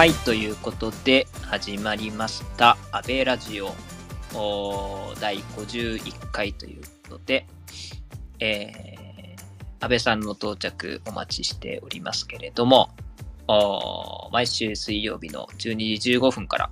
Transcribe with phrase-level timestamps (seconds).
[0.00, 3.74] はい、ということで始まりました、安倍ラジオ。
[5.20, 6.80] 第51回という
[7.10, 7.46] ことで、
[8.38, 12.88] えー安倍さんの到着お待ちしておりますけれども、
[14.32, 16.70] 毎週水曜日の12時15分から、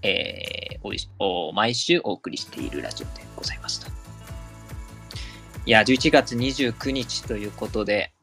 [0.00, 3.92] えーお毎週お送りしているラジオでございますと。
[5.66, 8.13] いや、11月29日ということで、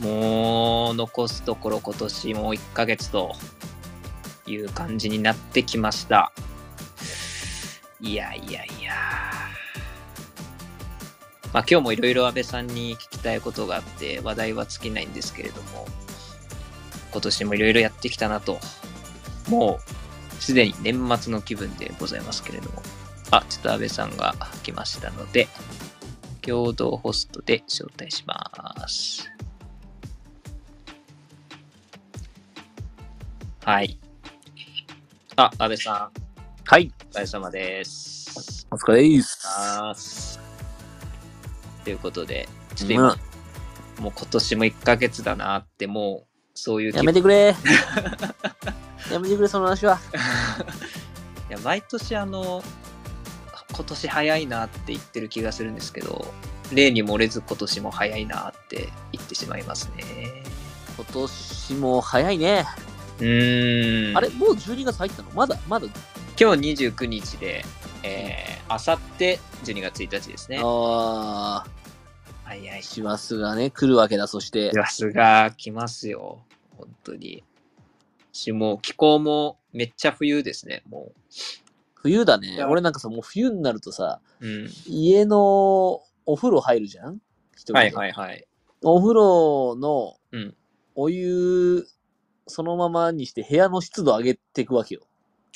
[0.00, 3.34] もう残すところ今年もう1ヶ月と
[4.46, 6.32] いう感じになってきました。
[8.00, 8.94] いやいやいや。
[11.52, 15.86] まあ今日もいろいろ安倍さんに聞きたいことがあって話題は尽きないんですけれども、
[17.12, 18.58] 今年もいろいろやってきたなと、
[19.48, 19.80] も
[20.38, 22.82] うすでに年末の気分でございますけれども、
[23.30, 25.48] あ、ちょっと安倍さんが来ましたので、
[26.40, 28.50] 共同ホストで招待しま
[28.88, 29.28] す。
[33.62, 33.98] はい。
[35.36, 36.20] あ、安倍さん、
[36.64, 36.90] はい。
[37.10, 38.66] お疲れ様です。
[38.70, 40.40] お疲れです。
[41.84, 43.16] ということで、ちょっと今、
[43.98, 47.54] もう今年も1ヶ月だなって、もう、そういう気やめてくれ。
[49.12, 50.00] やめてくれ、その話は。
[51.50, 52.62] いや毎年あの、
[53.74, 56.32] 今年早いなって言ってる気がするんですけど、
[56.72, 60.04] 例に漏れず今年も早いなって言ってしまいますね。
[60.96, 62.64] 今年も早いね。
[63.20, 64.16] うーん。
[64.16, 65.30] あれもう12月入ったの？
[65.32, 65.86] まだ、まだ。
[66.40, 67.64] 今日29日で、
[68.02, 70.60] えー、あさって12月1日ですね。
[70.62, 71.64] あ
[72.44, 72.82] 早いあ、。
[72.82, 74.26] 師走がね、来るわけだ。
[74.26, 76.40] そして、さすが来ますよ。
[76.76, 77.44] 本当に。
[78.32, 81.12] し、もう気候もめっちゃ冬ですね、も
[81.94, 82.64] 冬だね。
[82.64, 84.46] 俺なんかさ、もう冬になるとさ、う。
[84.46, 84.70] うん。
[84.86, 87.20] 家のお風呂入るじゃん？
[87.54, 87.78] 一人で。
[87.78, 88.46] はいはいはい。
[88.82, 90.54] お風呂のうん
[90.94, 91.86] お湯、
[92.50, 95.00] そのままにして部屋の湿度上げていくわけよ。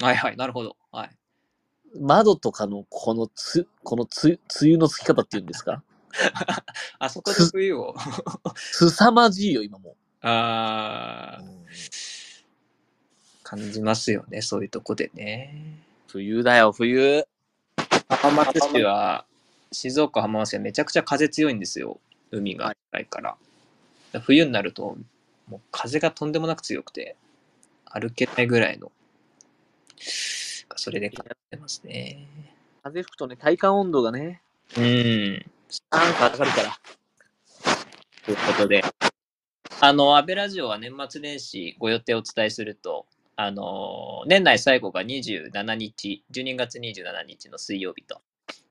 [0.01, 0.77] はいはい、なるほど。
[0.91, 1.11] はい。
[2.01, 5.83] 窓とかのこのつ、このつ、梅雨のつき方っていうんですか？
[6.99, 7.95] あそこで冬を。
[8.57, 11.49] 凄まじいよ、今もあーう。
[13.43, 15.79] 感じますよね、そういうとこでね。
[16.09, 17.27] 冬だよ、冬。
[18.09, 19.27] 浜松市は、
[19.73, 22.01] 静岡浜松市はめちゃくちゃ風強いんですよ。
[22.31, 23.37] 海が近いから。
[24.23, 24.97] 冬になると、
[25.49, 27.17] もう風がとんでもなく強くて、
[27.85, 28.91] 歩けないぐらいの、
[30.77, 32.27] それで感じてますね。
[32.83, 34.43] 風吹くとね、体感温度がね、
[34.77, 35.45] うん。
[35.91, 36.79] なんか上がるから。
[38.25, 38.83] ということで、
[39.81, 43.07] あの、安倍ラジオは年末年始ご予定をお伝えすると、
[43.37, 48.23] あの、年内最後が27日、12月27日の水曜日と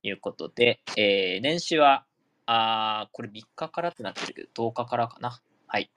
[0.01, 2.05] いうことで、えー年始は、
[2.45, 5.39] あーこれ3日からってなってるけど、10日からかな。
[5.67, 5.91] はい。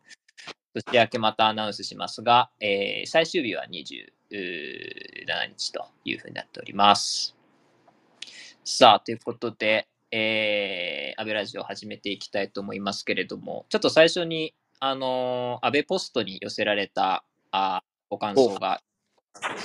[0.83, 4.09] 年明けまたアナウンスしますが、えー最終日は27
[5.57, 7.35] 日というふうになっております。
[8.65, 18.83] さあ、ということで、えー、安倍ラジオを始めていきたいと思いますけれども、ちょっと最初に、あのー安倍ポストに寄せられたあーご感想が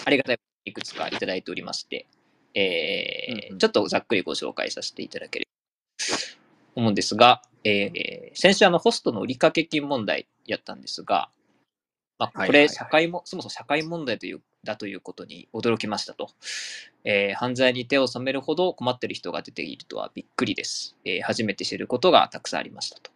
[0.06, 2.08] ありがたいいくつかいただいておりまして、
[2.54, 5.48] えーうんうんちょっとざっくりご紹介させていただけれ
[6.00, 6.14] ばと
[6.76, 11.30] 思うんですが、えー先週あのホストの売掛金問題やったんですが、
[12.20, 16.30] まあ、これ社会も、そもそも社会問題というだということに驚きましたと。
[17.04, 20.96] えー犯罪に手を染めるほど困っている人が出ているとはびっくりです。
[21.04, 23.10] えー初めて知ることがたくさんありましたと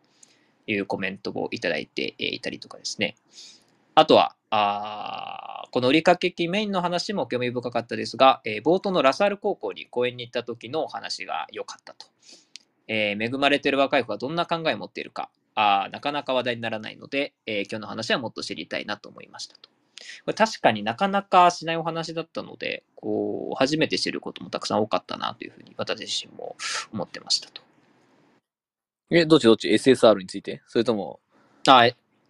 [0.66, 3.16] いうコメントをいただいてえーいたりとかですね。
[3.94, 12.07] あとは、あーこの売掛金メインの話も興味深かったですが、えー冒頭のラサール高校に講演に行った時のお話が良かったと。
[12.88, 19.69] えー恵まれている若い子がどんな考えを持っているか、あーなかなか話題にならないので、えー今日の話はもっと知りたいなと思いましたと。
[20.25, 26.55] これ確かになかなかしないお話だったので、こう、初めて知ることもたくさん多かったなというふうに私自身も
[26.91, 27.61] 思ってましたと。
[29.09, 30.61] え、どっちどっち ?SSR について？
[30.67, 31.19] それとも、
[31.67, 31.87] あ、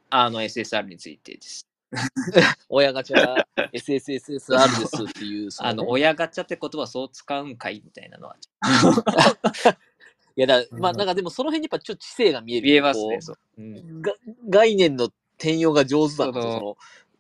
[0.10, 1.66] あの SSR についてです。
[2.70, 4.20] 親ガチャ SSSR
[4.80, 8.38] ですっていう、そあの、ね親ガチャって言葉そう使うんかいみたいなのはい
[10.36, 12.66] やだ、まあ、なんかでもその辺にやっぱちょっと知性が見える。
[12.66, 13.22] 見えますね。
[13.22, 13.38] そう。
[13.58, 14.02] うん。
[14.02, 14.14] が
[14.50, 16.78] 概念の転用が上手だなと、そのその、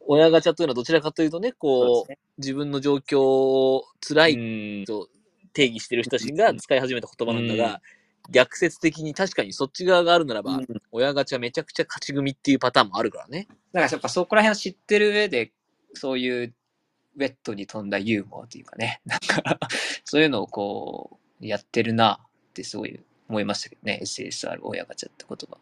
[0.07, 5.09] 親ガチャというのはどちらかというとね、こう、そう自分の状況を辛いねと
[5.53, 7.81] 定義してる人たちが使い始めた言葉なんだが、
[8.31, 10.67] 逆説的に確かにそっち側があるならば、うん。
[10.91, 13.47] 親ガチャめちゃくちゃ勝ち組っていうパターンもあるからね。
[13.71, 15.51] だからやっぱそこら辺を知ってる上で、
[15.93, 16.53] そういう
[17.17, 19.59] ウェットに飛んだユーモアというかね、なんか、
[20.03, 22.19] そういうのをこう、やってるな
[22.55, 22.97] ってすごい
[23.27, 25.57] 思いましたけどね、SSR 親ガチャって言葉。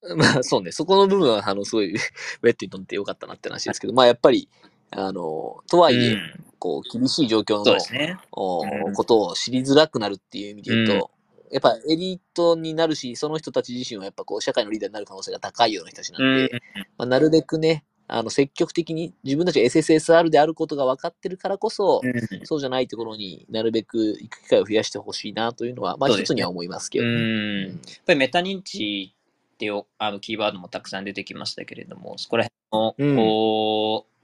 [0.14, 4.48] まあそうね、そこの部分は、あの、すごい、 ウェットにとってよかったなって話ですけど、まあやっぱり、
[4.90, 6.44] あの、とはいえ、うん。
[6.60, 8.16] こう、厳しい状況のね。
[8.32, 8.94] おうん。
[8.94, 11.10] ことを知りづらくなるっていう意味で言うと、
[11.50, 16.60] やっぱエリートになるし、その人たち自身はやっぱこう、社会のリーダーになる可能性が高いような人たちなんで、うん。
[16.96, 22.46] まあ、なるべくね、あの、積極的に自分たちが SSSR であることが分かってるからこそ、うん。
[22.46, 27.04] そうじゃないところになるべく行く機会を増やしてほしいなというのは、まあ一つには思いますけど。
[27.06, 27.62] うん。
[27.66, 27.74] やっ
[28.06, 29.14] ぱりメタ認知
[29.54, 33.16] っていうあのキーワードもたくさん出てきましたけれども、そこら辺の、うん。
[33.16, 34.18] こう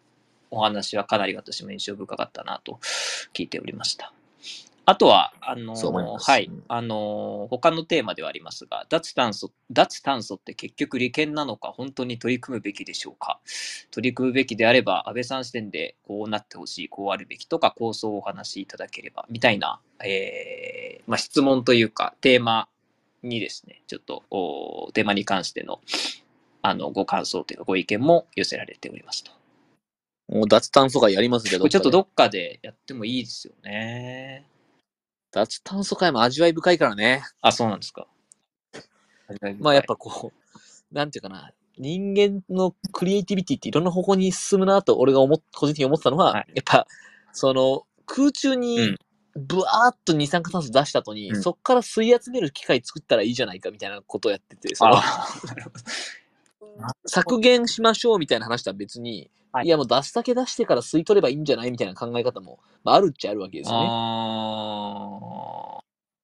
[0.51, 2.79] お話はかなり私も印象深かったなと
[3.35, 4.13] 聞いておりました。
[4.87, 13.41] あとは、あのそう思いますはいうん、あの他のテーマではありますが、脱炭素、脱炭素って結局利権なのか、本当に取り組むべきでしょうか。
[13.91, 22.69] 取り組むべきであれば、安倍さん視点でこうなってほしい、こうあるべきとか、構想をお話しいただければ、みたいな、えーまあ、質問というか、テーマ
[23.23, 25.81] にですね、ちょっとおテーマに関しての
[26.61, 29.33] あのご感想というか、ご意見も寄せられておりますと。
[30.29, 34.47] もう脱炭素会やりますけど、これちょっとどどっかでやってもいいですよね。
[35.35, 37.25] 脱炭素会も味わい深いからね。
[37.41, 38.07] あ、そうなんですか。
[39.59, 46.47] まあやっぱこう、なんていうかな、人間のクリエイティビティっていろんな方向に進むなと俺が思っ個人的に思ってたのは、はい。
[46.55, 46.87] やっぱ、
[47.33, 48.97] その空中うにん。
[49.37, 51.43] ブワーっと二酸化炭素出した後に、うん。
[51.43, 55.27] そっから吸い集める機械作ったらいいじゃないかみたいなことをやってて、そのあ
[57.07, 63.87] 削減しましょうみたいな話とは別に、はいい、やもう出すだけ出してから吸い取ればいいんじゃないみたいな考え方も、まあ、あるっちゃあるわけですよね。
[63.89, 65.79] あ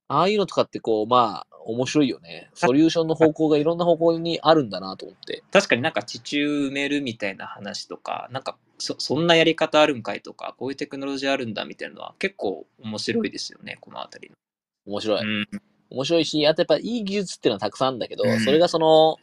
[0.08, 2.50] ああいうのとかってこう、まあ、面白いよね。
[2.54, 5.44] ソリューションの方向がいろんな方向にあるんだなと思って。
[5.52, 14.32] 確かになんか地中埋めるみたいな話とか、なんかそそんなやり方あるんかいとか、こういうテクノロジーあるんだみたいなのは結構面白いですよね、このあたり
[14.86, 15.24] 面白い。
[15.24, 15.46] の。
[15.90, 19.16] 面白いし、あとやっぱいい技術っていうのはたくさんあるんだけど、うんそれがその、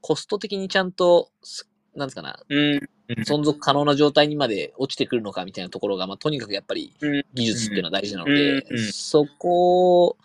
[0.00, 2.88] コスト的にちゃんと、すなんつうかな、うん。
[3.16, 3.22] うん。
[3.24, 7.24] 存続可能な状態にまで落ちてくるのかみたいなところが、まあ、とにかくやっぱりうん。
[7.34, 8.34] 技術っていうのは大事なのうん。
[8.34, 8.78] で、うん。
[8.92, 10.16] そこを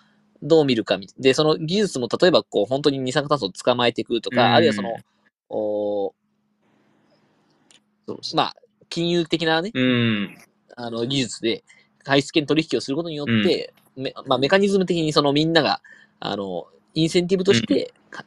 [0.44, 4.54] どう見るかみ、で、その技術も例えばこう、本当に二酸化炭素を捕まえていくとか、うん。
[4.54, 4.96] あるいはその、
[5.50, 6.14] お。
[8.36, 8.56] まあ、
[8.90, 10.38] 金融的なね、うん。
[10.76, 11.64] あの、技術で、
[12.06, 15.82] 排出権取引をすることによって、めまあ、メカニズム的にそのみんなが、
[16.20, 18.24] あの、インセンティブとして、か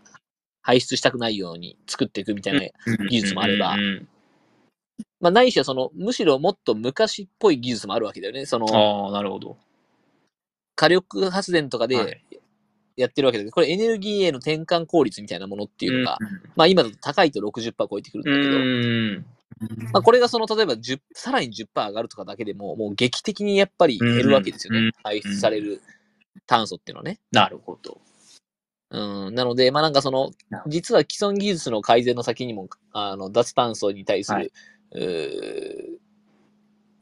[0.63, 2.61] 排出したくないように作っていくみたいな、
[3.09, 4.09] 技術もあればうん
[5.21, 8.47] まあ、ないしはその、むしろもっと昔っぽい技術もあるわけだよね。
[8.47, 9.57] その、ああ、なるほど。
[10.77, 12.37] 火力発電とかはでい
[12.97, 19.93] やってるわけだけど、これエネルギーへの転換効率みたいなものっていうのが、うんまあ今だと高いと60%超えてくるんだけど、うん。
[19.93, 24.81] まあこれがその、例えば10、さらに10%上がるとかだけでも、もう劇的にやっぱり減るわけですよね。
[24.81, 25.81] うん排出される
[26.47, 27.19] 炭素っていうのはね。
[27.33, 28.01] なるほど。
[28.93, 34.53] うん、なので、まあなんかそのなるほ、ど実は既存技術の改善の先にも、あの、脱炭素に対する、はい
[34.93, 36.01] うー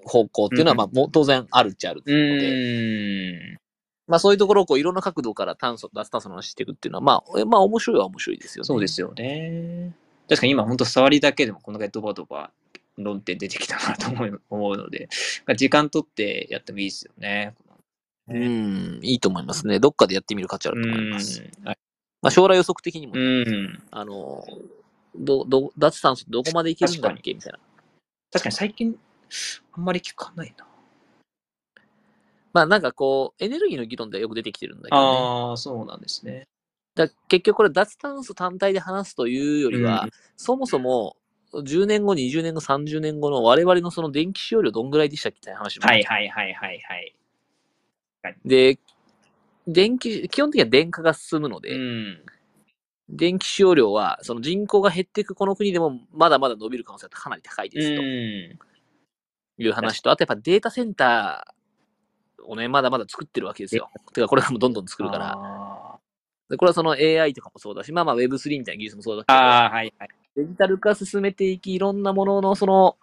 [0.08, 3.58] 方向っていうのは、まあもう当然あるっちゃあるのうで、ん。
[4.06, 8.66] まあそういうところをこういろんな角度から炭素、脱炭素の話していくっていうのは、まあ、えまあ面白いは面白いですよね。
[8.66, 9.94] そうですよね。
[10.28, 12.50] 確かに今本当触りだけでもこのぐらいドバドバ
[12.96, 15.08] 論点出てきたなと思う 思うので、
[15.56, 17.54] 時間取ってやってもいいですよね。
[18.30, 19.80] うん、いいと思いますね。
[19.80, 21.40] どっかでやってみる価値あうると思います。
[21.40, 21.50] ん。
[21.64, 21.74] ま
[22.22, 23.82] あ将来予測的にもね、うん。
[23.90, 24.44] あの、
[25.16, 27.32] ど、ど、脱炭素どこまでいけるんだっけ？
[27.32, 27.58] みたいな。
[28.32, 28.98] 確かに最近
[29.72, 30.66] あんまり聞かないな。
[32.52, 35.06] まあなんかこう、エネルギーの議論ではよく出てきてるんだけどね。
[35.18, 36.48] ああ、そうなんですね。
[36.94, 41.16] だ結局これ脱炭素単体で話すというよりは、うんそもそも
[41.52, 45.38] 10年後、20年後、30年後の我々のその電気使用量どんぐらいでしたっけ？
[45.38, 45.86] みたいな話も。
[45.86, 48.36] はいはいはいはいはい。
[48.44, 48.78] で、
[49.66, 52.22] 電気、基本的には電化が進むので、うん。
[53.08, 58.58] 電気使用量は、その人口が減っていくこの国でもまだまだ伸びる可能性はかなり高いですとうん。
[59.60, 63.90] いう話と、あとやっぱデータセンターをね、まだまだ作ってるわけですよ。
[64.12, 65.36] てかこれからもどんどん作るから。
[65.36, 65.98] あ
[66.48, 70.08] でこれはその AI とかもそうだし、まあまあ Web3 みたいな技術もそうだーけど、はいはい。
[70.36, 72.96] デジタル化進めていき、いろんなもののその、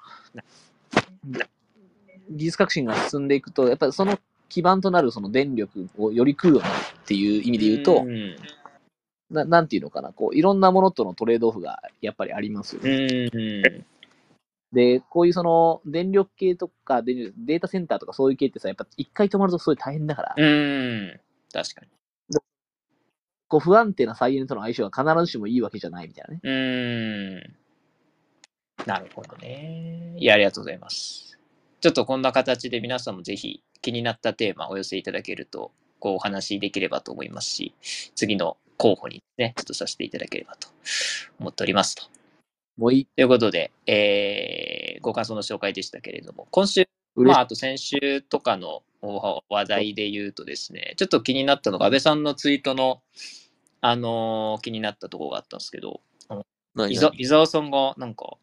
[2.30, 4.18] 技術革新が進んでいくと、やっぱりその
[4.50, 8.36] 基盤となるその電力をより食うようになるっていう意味で言うと、ん。
[9.30, 13.28] ななんていうのかな、こう、いろんなものとのトレードオフがやっぱりありますようね。
[13.28, 13.86] ん。
[14.72, 21.20] で、こういうその電力系とかデデータセンターとかそういう系ってさ、やっぱ一回止まるとすごい大変だから、うん。
[21.52, 21.88] 確かに。
[23.48, 26.40] こう不安定な再エネとの相性は必ずしもいいわけじゃないみたいなね。
[26.44, 27.56] うん。
[28.86, 30.16] なるほどね。
[30.18, 31.40] いや、ありがとうございます。
[31.80, 37.74] ちょっとこんな形で皆さんもぜひ気になったテーマをお寄せいただけると、こうお話しできればと思いますし、
[38.16, 40.68] 次の候補にね、ちょっとさせていただければと
[41.40, 42.04] 思っておりますと。
[42.78, 43.06] もういい。
[43.06, 53.02] ということで、えー、ご感想の紹介でしたけれども、今週、まあ、あと先週とかのお話題で言うとですね、ちょっと気になったのが、安倍さんのツイートの、
[53.82, 56.02] あのー気になったところがあったんですけど、
[56.74, 58.38] 何伊沢伊沢さんがなんか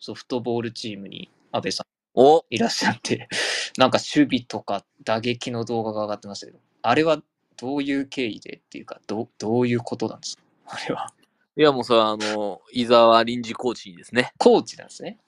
[0.00, 3.28] ソフトボールチームに安倍さんおいらっしゃって、
[3.76, 7.20] なんか守備とか打撃の動画が上がってましたけど、あれは
[7.64, 10.42] どういう経緯でっていうか、どうどういうことなんですか？
[10.66, 11.12] あれは。
[11.56, 14.32] いや、もうそれは、あの、伊沢臨時コーチにですね。
[14.38, 15.18] コーチなんですね。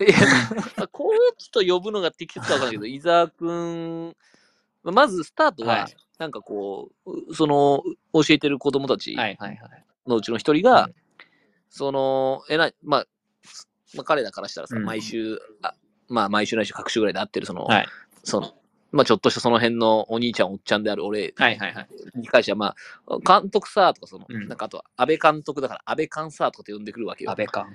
[0.00, 0.10] いや、
[0.76, 4.16] ま あコーチと呼ぶのが適切かわからないけど、伊沢くん、
[4.84, 9.16] まずスタートは、はいなんかこう、その、教えてる子供たち。
[10.06, 10.94] のうちの一人が、うん
[11.70, 13.06] その、えらい、まあ、
[13.96, 15.74] まあ、彼らからしたらさ、うん毎週、あ
[16.06, 17.88] まあ、毎週ないし各週ぐらいで会ってる、その、はい
[18.22, 18.54] その、
[18.94, 21.88] まあ、ちょっとしたその辺のお兄ちゃん、おっちゃんである俺はいはいはい。
[22.14, 22.76] に関しては、ま
[23.08, 24.46] あ、監督さとか、その、うん。
[24.46, 27.30] なんかあとは、安倍監督だから、安倍監さとかって呼んでくるわけよ。
[27.32, 27.36] 安。
[27.36, 27.66] 倍か。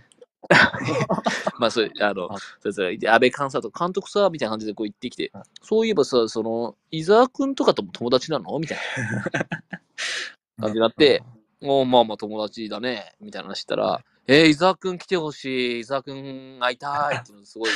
[1.59, 9.23] まあ、そういう、あのあ、それぞれ、で安倍監査とか監督さ、みたいな感じでこう言ってきてうん、そういえばさ、その、伊沢くんとかとも友達なのみたいな。
[10.67, 11.21] 感じになって、
[11.61, 17.69] おまあまあ友達だね、みたいな話したら、えー、伊沢くん来てほしい、伊沢くん会いたいっていうのすごい、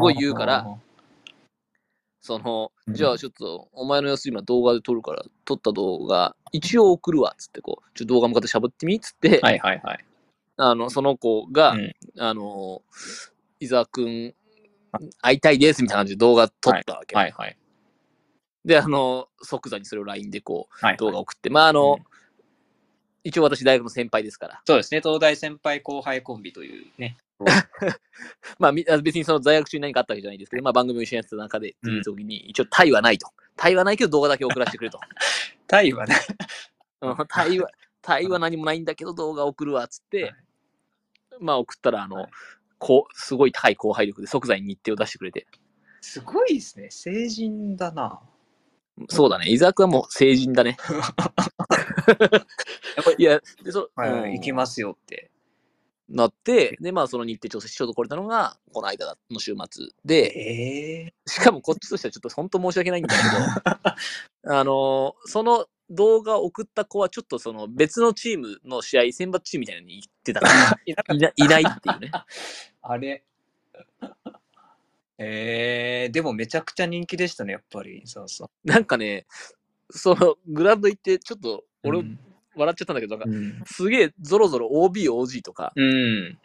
[0.00, 0.66] ごい言うから、
[2.24, 10.04] その、うんじゃあちょっと、お前の様子今動画で撮るから、撮った動画、一応送るわ、つってこう、ちょっと動画向かって喋ってみ、つって、はいはいはい。
[10.56, 12.80] あの、その子が、うんあの、
[13.60, 14.34] 伊沢くん、
[15.20, 17.14] 会いたいですみたいな感じで動画撮ったわけ。
[17.14, 17.58] はいはい。
[18.64, 22.04] で、あの、即座にそれを LINE でこう、はい動画送って、まあ、あの、うん
[23.26, 27.16] 一応私大学の先輩ですから、そうですね、東大先輩後輩コンビというね。
[28.58, 33.28] まあ、別にその在学中に何かあったわけじゃないですけど、まあ、番組を一緒にやってた中で、っていう時に、一応、タイはないと。
[33.56, 35.00] タイはないけど動画だけ送らせてくれと。
[35.66, 36.14] タイはね、
[37.00, 37.68] うんタイは、
[38.02, 40.34] タイは何もないんだけど動画送るわ、つって、はい
[41.40, 42.30] まあ、送ったら、あの、はい
[42.78, 45.46] こう、すごい高い後輩力で即座に日程を出してくれて、
[46.02, 48.20] すごいですね、成人だな。
[49.08, 49.46] そうだね。
[49.48, 50.76] 伊沢くんはもう成人だね。
[53.16, 55.30] いや、で、そ、うん行きますよって。
[56.08, 63.22] なって、で、まあ、その日程調整しようと来れたのが、この間の週末で、ええしかもこっちとしてはちょっと本当申し訳ないんだけ
[64.48, 72.10] ど、 あのーその動画を送った子はちょっとその別のチームの試合、選抜チームみたいなのに行ってたから、 いないないないっていうね。
[72.10, 72.26] た
[72.82, 73.22] あれ。
[75.18, 78.02] ええでもめちゃくちゃ人気でしたね、やっぱり。
[78.06, 78.68] そうそう。
[78.68, 79.26] なんかね、
[79.90, 82.18] そのグラウンド行って、ちょっと俺うん
[82.56, 83.62] 笑っちゃったんだけど、なんかうん。
[83.66, 86.38] すげえゾロゾロ OB、OG とか、うん。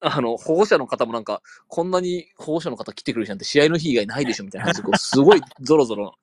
[0.00, 6.14] あの、保護者の方もなんか、こんなに保護者の方来てくれる人なんて試合の日以外ないでしょみたいな感じで、こうすごいゾロゾロ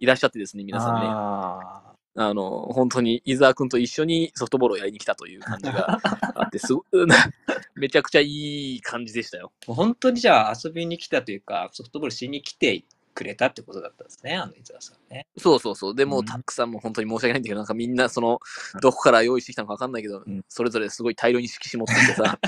[0.00, 1.00] いらっしゃってですね、皆さんね。
[1.06, 5.98] ああの、本当に伊沢くんと一緒にソフトボールをやりに来たという感じが
[6.34, 6.84] あって、すご
[7.74, 9.52] めちゃくちゃいい感じでしたよ。
[9.66, 15.26] 本当にじゃあ遊びに来たというか、ソフトボールしに来てくれたってことだったんですね、あの伊沢さんね。
[15.36, 15.94] そうそうそう。
[15.94, 18.40] でも、うんたくさんも本当に申し訳ないんだけど、なんかみんな、その、
[18.80, 22.38] どこから用意してきたのか分かんないけど、うんそれぞれすごい大量に色紙持ってきてさ、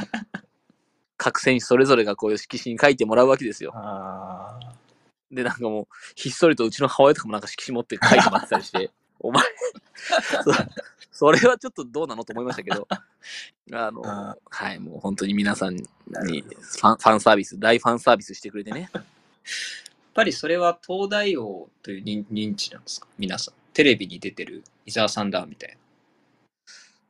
[1.16, 3.72] 各選手それぞれがこういう色紙に書いてもらうわけですよ。
[3.74, 4.58] あ
[5.30, 8.90] で、なんかもう、ひっそりとうちの母親とかもなんか色紙持って書いてもらってたりして、
[9.20, 9.42] お前
[10.44, 10.52] そ、
[11.12, 12.86] それはちょっとどうなのと思いましたけど、
[13.72, 18.90] あの、あはい、もう本当に皆さんにファンファンサービス、大ファンサービスしてくれてね。
[20.14, 23.08] やっぱりそれは東大王という認認知なんですか？
[23.18, 23.54] 皆さん。
[23.72, 25.76] テレビに出てる伊沢さんだみたい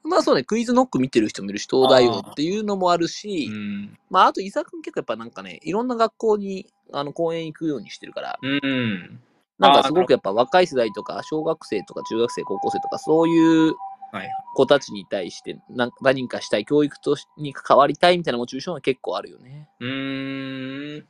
[0.03, 3.57] まあそうね、クイズノック見てる人もいるし、東大王っていうのもあるし、な。
[3.59, 3.99] ん。
[4.09, 9.21] まああと伊沢くん結構やっぱなんかね、いろんな学校にあの講演行くようにしてるから、うん。
[9.59, 13.75] なんかすごくやっぱ若い世代とか、小学生とか中学生、高校生とか、そういう
[14.13, 14.31] はい。
[14.55, 19.69] 子たちに対して何何かしたい、教育としに関わりたいみたいなモチベーションは結構あるよね。
[19.81, 21.07] うーん。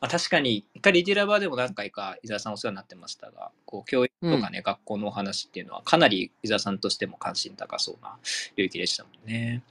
[0.00, 8.16] まあ、確かに、一回リティラバーでも何回か伊沢さんお世話になってましたが、こう教育とかね、学校のお話っていうのはかなり伊沢さんとしても関心高そうな
[8.56, 9.62] 領域でしたもんね。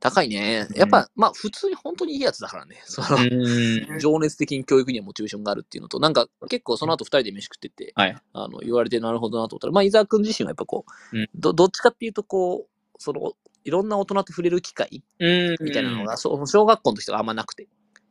[0.00, 0.66] 高いね。
[0.68, 2.82] うんやっぱ、まあ普通に本当にいいやつだからね。
[2.86, 3.98] その、ん。
[4.00, 8.16] 情熱的に教育にはモチベーションがあるっていうのと、なんか結構その後二人で飯食ってて、はい。
[8.32, 13.32] あの言われてなるほどなと思ったら、まあ伊沢くん自身はやっぱこう、うんどどっちかっていうとこう、その、
[13.64, 17.68] いろんな大人と触れる機会うんみたいなのが、そう小学校の時とかあんまなくて、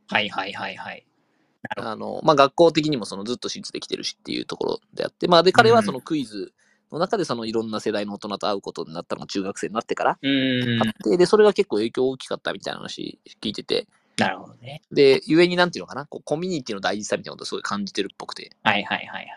[0.07, 1.05] はいはいはいはい。
[1.77, 6.53] あの、まあ学校的にもそのずっと私立できてるしっていうところであって、まあで、彼はそのクイズ
[6.91, 10.89] の中でそのいろんな世代の大人と会うことになったのが中学生になってからうんあ。
[10.89, 13.87] って、で、それが結構影響大きかったみたいな話聞いてて、
[14.17, 14.81] なるほどね。
[14.91, 19.27] で、ゆえになんていうのかな、こうコミュニティの大事さみたいなことをすごい感じてるっぽくて、はいはいはいはい。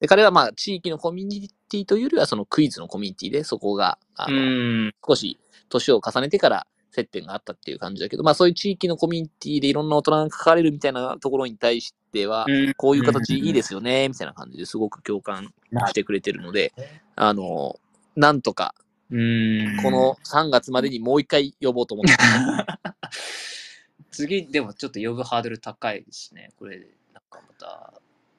[0.00, 4.92] で、彼はまあ、地域のコミュニティというよりは、そのクイズのコミュニティで、そこが、あうの、ん。
[5.06, 15.52] 少し年を重ねてから接点があったっていう感じだけど、まあそういう地域のコミュニティでいろんな大人が関われるみたいなところに対しては、うんこういう形いいですよね、みたいな感じですごく共感
[15.88, 16.72] してくれてるので、
[17.16, 17.78] あの、
[18.16, 18.74] なんとか、
[19.10, 19.82] うん。
[19.82, 22.12] この3月までにもう一回呼ぼうと思って。
[24.12, 26.52] 次、でもちょっと呼ぶハードル高いですね。
[26.58, 26.86] これ、なん
[27.28, 27.94] かまた、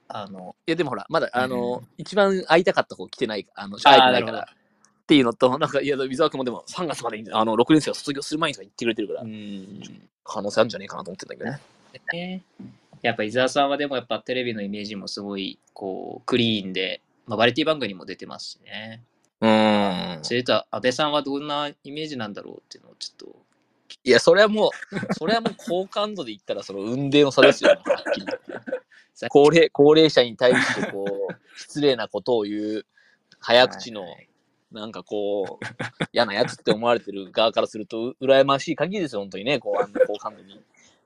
[0.08, 4.48] あの、いや、でもほら、まだ、あの、うん一番会いたかった子来てない、あの、会えてないから。
[5.12, 9.82] っていうのと、なんか、いや、水沢君もでも3月までに、あの、6年生を卒業する前に言ってくれてるから、うん。
[10.24, 11.60] 可能性あるんじゃねえかなと思ってんだけどね。
[12.14, 12.44] ね
[13.02, 19.04] やっぱ伊沢さんはでもやっぱテレビのイメージもすごいこうクリーンで、まあ、バラエティ番組にも出てますしね。
[19.42, 20.24] うーん。
[20.24, 23.36] それと安倍さんはどんなイメージなんだろうっていうのをちょっと。
[24.06, 29.28] いや、それはもう、それはもう好感度で言ったら、その運命の差ですよ、 はっきり言って。
[29.28, 32.86] 高齢、高齢者に対して、こう、失礼なことを言う、
[33.40, 34.28] 早口のは、い
[34.72, 35.66] なんかこう、
[36.14, 39.60] 嫌なやつって思われてる側からすると、う羨ましい限りですよ、本当にね。
[39.60, 40.62] こう、あんな好感度に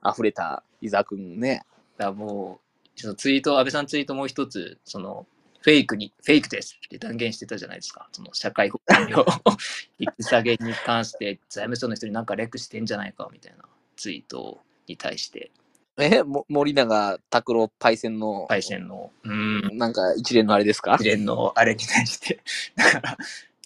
[0.08, 1.62] 溢れた伊沢くんね。
[1.98, 2.60] だも
[2.96, 5.26] う、そのツイート、安倍さんツイートもう一つ、その、
[5.60, 8.08] フェイクに、フェイクですって断言してたじゃないですか。
[8.12, 9.26] その社会保険料
[9.98, 13.64] 引き下げに関して財務省の人になんかレクしてんじゃないかみたいな
[13.96, 15.50] ツイートに対して、
[15.98, 20.96] え、も森永拓郎パイセンの、パイセンの、うん、なんか一連のあれですか？
[21.00, 22.40] 一連のあれに対して、
[22.76, 23.18] だから、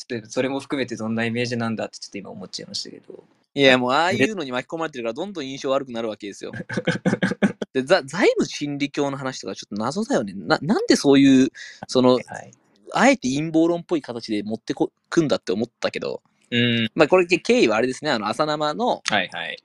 [0.06, 3.24] ちょっとそれも含めてどんなイメージなんだってちょっと今思っちゃいましたけど。
[3.52, 6.52] いや、もうああいうのに巻き込まれてるから、どんどん印象悪くなるわけですよ。
[7.72, 10.32] でざ財務心理教の話とかちょっと謎だよね。
[10.36, 11.48] ななんでそういう、
[11.88, 12.24] その、はい。
[12.92, 16.90] あえて陰謀論っぽい形で持ってこくんだって思ったけど、うん。
[16.94, 19.58] まあこれ経緯はあれですね、あの、朝生のはいはい。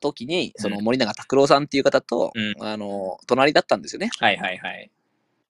[0.00, 4.10] 時に、そのうん森永拓郎さんっていう方と、うんあの、隣だったんですよね。
[4.18, 4.90] はいはいはい。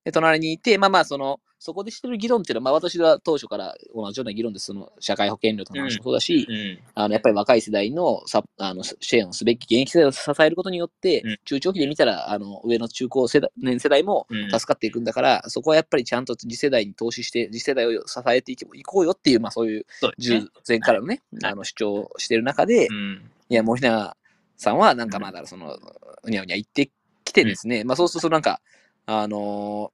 [0.04, 4.66] で、隣にいて、まあまあ、その、そこでしてる議論っていうのは、まあ私は当初から同じような議論です。
[4.66, 6.78] その、社会保険料との話もそうだし、うん。
[6.94, 19.86] あの、やっぱり若い世代のさあの支援をすべき現役世代を支えることによって、うん中長期で見たら、あの、上の中高世代年世代もうん助かっていくんだから、そこはやっぱりちゃんと次世代に投資して、次世代を支えていこうよっていう、まあそういう
[20.18, 20.46] 従。
[20.68, 23.30] 前からのね、はいあの主張をしてる中で、うん。
[23.48, 24.14] いや、森永
[24.58, 25.78] さんはなんかまだその、
[26.24, 26.90] うにゃうにゃ言って
[27.24, 28.60] きてですね、まあそうするとなんか、
[29.06, 29.92] あの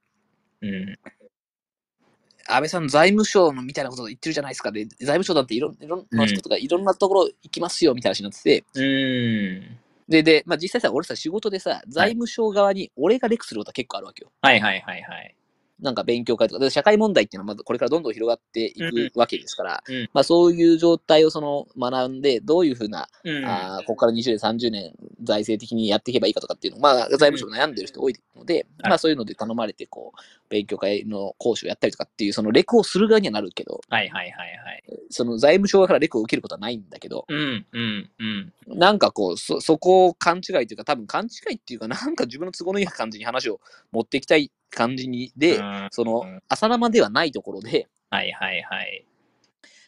[0.61, 0.69] うん。
[0.69, 0.95] ー
[2.47, 4.71] 安倍さん財務省のみたいなことを言ってるじゃないですか。
[4.71, 9.77] で、財務省だっていろいろんな人とかいろんなところ行きますよみたいな話になってて、うん。
[10.09, 14.31] で、で、まあ実際さ、俺さ、仕事でさ、財務省側に俺がレクすることは結構あるわけよ。
[14.41, 15.35] はいはいはいはい。
[15.81, 23.45] なんか勉強会とか、で社会問題っていうのはまだこれからどんどん広がっていうんくわけですから、うんまあそういう状態をその学んで、どういうふうな、うん。
[23.45, 34.83] あーここから20年、30年財政的にやっていけばいいかとかっていうのを、まあ財務省悩んでる人多いので、はいまあそういうので頼まれて、こう、勉強会の講師をやったりとかっていう、そのレクをする側にはなるけど、はいはいはいはい。
[35.09, 38.53] その財務省側からレクを受けることはないんだけど、うんうんうん。
[38.67, 43.59] なんかこう、そ、そこを勘違いというか、多分勘違いっていうか、なんか自分の都合のいい感じに話を
[43.91, 49.05] 持っていきたい感じに、で、うんそのうん、朝生ではないところで、はいはいはい。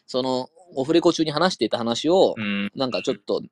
[0.06, 2.70] その、オフレコ中に話していた話をう、ん。
[2.74, 3.42] なんかちょっと、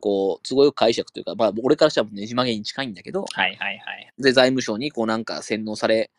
[0.00, 4.12] こう、都合よく解釈というか、まあ、俺からしたらねじ曲げに近いんだけど、はいはいはい。
[4.18, 6.10] で、財務省にこうなんか洗脳され、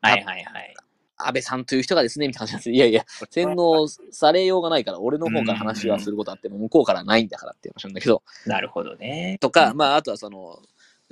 [0.00, 0.74] はいはいはい。
[1.18, 9.38] 安倍さんという人がですね、みたいな話なんですいやいや、 洗脳されようがないから、俺の方から話はすることあっても、向こうからないんだからっていう話なんだけど、なるほどね。
[9.40, 10.60] とか、まあ、あとはその、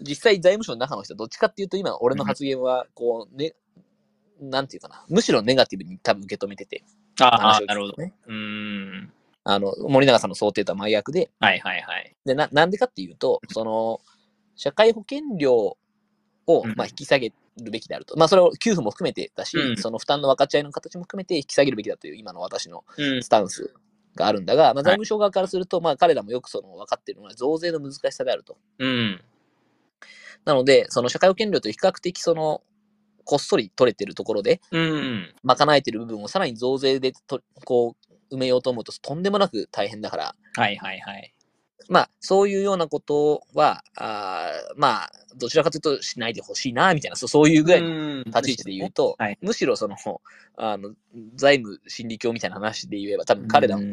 [0.00, 3.54] 実際財務省の中の人はどっちかっていうと、今、俺の発言は、こう、ね、
[4.40, 6.84] なんていうかな、むしろネガティブに多分受け止めてて、
[7.20, 8.02] ああ、なるほど。
[8.02, 8.12] ね。
[8.26, 9.12] うん。
[9.44, 12.16] あの、森永さんの想定とは真逆で、はいはいはい。
[12.24, 14.00] で、な、なんでかっていうと、その、
[14.56, 15.76] 社会保険料
[16.46, 18.16] をうん、まあ、引き下げるべきであると。
[18.16, 23.22] まあ、それを給付も含めてだし、うんその負担の分かち合いの形も含めて引き下げるべきだという、今の私のうん。
[23.22, 23.72] スタンス
[24.14, 28.56] があるんだが、まあ、い財務省側からすると、まあ、彼らもよくその分かっているのは増税の難しさであると。
[28.78, 29.22] うん。
[30.44, 32.62] なので、その社会保険料と比較的その、
[33.24, 35.34] こっそり取れてるところで、うん。
[35.42, 37.96] 賄えてる部分をさらに増税でと、こ
[38.30, 41.34] う、埋めようと思うと、とんでもなく大変だから、はいはいはい。
[41.88, 49.38] まあ、そういうようなことは、あーまあ、どちらかというとしないでほしいな、みたいな、そうそういうぐらいのの立ち位置で言うと、はい。
[49.40, 49.96] むしろその、
[50.56, 50.94] あの、
[51.34, 53.84] 財務心理教みたいな話で言えば、多分彼らも、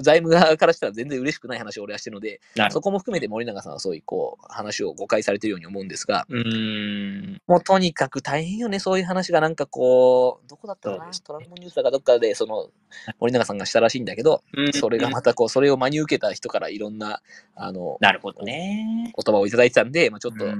[0.00, 6.36] 財務側からしたら全然嬉しくない話を俺はしてるので、そこも含めて森永さんはそういう、こう、話を誤解されてるように思うんですが、ど。
[6.36, 7.40] うん。
[7.46, 12.70] もうとにかく大変よね、そういう話がなんかこう、どこだったかな、トランプニュースだかどっかで、その、
[13.18, 17.20] 森永さんがしたらしいんだけど、うんそれがまたこう、それを真に受けた人からいろんな、
[17.54, 19.12] あの、なるほどね。
[19.16, 20.52] 言葉をいただいてたんで、まあ、ちょっと、うん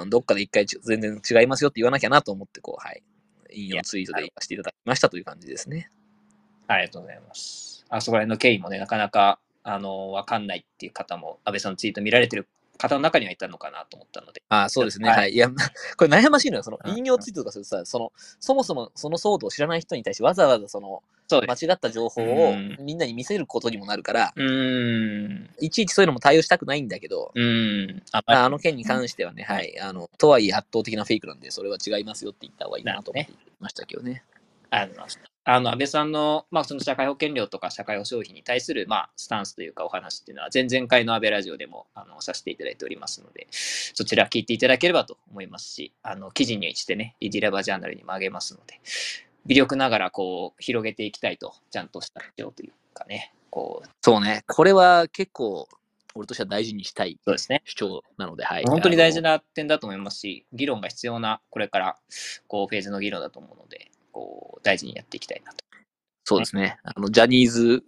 [0.00, 3.02] うんどっかで一回全然違いますよって言わなきゃなと思って、こう、はい。
[3.52, 5.90] 引用ツイートで言わせていただきましたという感じですね。
[6.68, 7.75] ありがとうございます。
[7.88, 14.42] あそこら辺の経緯もね、なかなか、あの、わかんないっていう方も、安倍さんのツイート見られてる方の中にはいたのかなと思ったので。
[14.48, 15.08] あそうですね。
[15.08, 15.32] はいはい。
[15.32, 15.56] いや、ま
[15.96, 16.62] これ悩ましいのよ。
[16.62, 21.42] そのうん引用ツイートとかするとさ、その、そもそもその騒動を知らない人に対してわざわざその、そ。
[21.42, 25.50] 間違った情報をうんみんなに見せることにもなるから、うーん。
[25.58, 28.02] いちいちそういうのも対応したくないんだけど、うーん。
[28.12, 29.78] あまあ、あの件に関してはね、はい。
[29.80, 34.22] あの、とはいえ圧倒的なフェイクなんで、それは違いますよって言った方がいいなと思ってましたけどね。
[34.70, 35.35] ありがとうございます。
[35.48, 48.80] あの安倍さんの,、まあその社会保険料とか社会保障費に対する、まあ、スタンスというかお話っていうのは、前々回の安倍ラジオでもあのさせていただいておりますので、そちら聞いていただければと思いますし、あの記事にしてね、リディラバージャーナルにも上げますので、
[49.46, 54.42] 微力ながらこう広げていきたいと、ちゃんとした主張というかね、こう、そうね。
[54.48, 55.68] これは結構、
[56.16, 57.62] 俺としては大事にしたいそうですね。
[57.64, 58.64] 主張なので、はい。
[58.64, 59.32] 本当に大事な。
[59.34, 61.96] な点だと思いますし、議論が必要な、これから
[62.48, 65.58] こうフェーズの議論だと思うので、こう大事にやっていきたいなと。
[66.24, 66.78] そうですね。
[66.82, 67.84] あの、ジャニーズ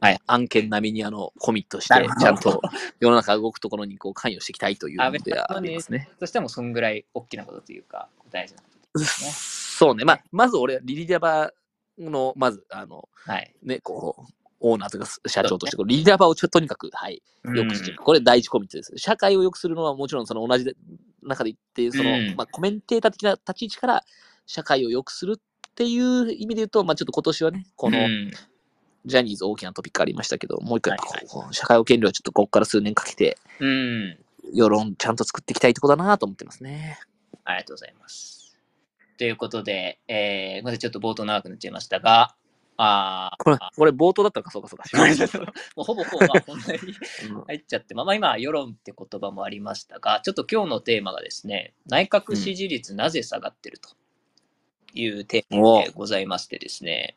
[0.00, 2.60] はい案件並みにあの、コミットしてちゃんと
[3.00, 6.10] 世の中が動くところにこう関与していきたいというのでありますね。
[6.20, 9.30] としても、そんぐらい大きなことというか、大事なことですね。
[9.30, 10.04] そうね。
[10.04, 11.50] まあ、まず俺はリリダバ
[11.98, 13.54] の、まず、あの、はい。
[13.62, 18.02] ね、こう、オーナーとか社長として、リリダバをちょっととにかく、はい、良くしていく。
[18.02, 18.92] これ第一コミットです。
[18.96, 20.74] 社会を良くするのはもちろんその同じで
[21.22, 24.04] 中で言って、その、うんまあコメンテーター的な立ち位置から
[24.46, 25.40] 社会を良くする
[25.74, 28.30] っていう意味で言うと、まあちょっと今年はね、このうん
[29.06, 30.96] ジャニーズ大きなトピックありましたけど、もう一回
[31.50, 34.18] 社会保険料はちょっとここから数年かけてうん。
[34.52, 36.98] 世論ちゃんと作っていきたいところだなと思ってますね。
[37.44, 38.56] ありがとうございます。
[39.18, 42.34] ということで、えー、まずちょっと冒頭長くなっちゃいましたが、
[42.76, 44.88] あこれ、これ冒頭だったのか、そうかそうか。
[44.88, 45.46] ーも
[45.82, 46.78] うほぼほぼ、まんなに
[47.30, 53.90] うん入っちゃって、まあ、まあ今、世論って言葉もありましたが、ちょっと今日のテーマがですね、内閣支持率なぜ下がってると
[54.94, 57.16] いうテーマでございましてですね、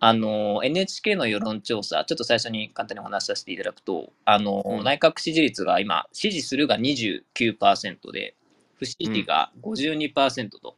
[0.00, 4.84] あの、NHK の世論調査、ちょっと最初に簡単にお話しさせていただくと、あの、うん。
[4.84, 8.36] 内閣支持率が今、支持するが29%で、
[8.76, 10.76] 不支持が52%と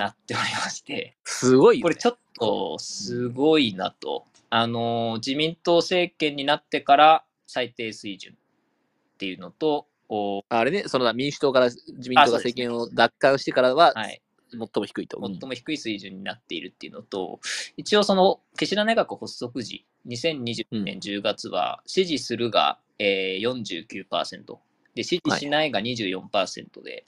[0.00, 1.82] なっておりまして、すごいよ、ね。
[1.82, 4.24] これちょっとすごいなと。
[4.48, 10.42] あの、自民党政権になってから最低水準っていうのと、お。
[10.48, 15.18] あれね、その民主党から自民党が政権を奪還してからは、はい、最も低いと。
[15.18, 15.38] うん。
[15.38, 17.40] 最も低い水準になっているっていうのと、
[17.76, 24.58] 一応その岸田内閣発足時、2020年10月は支持するが、えー、49%
[24.94, 27.04] で、支持しないが24%で、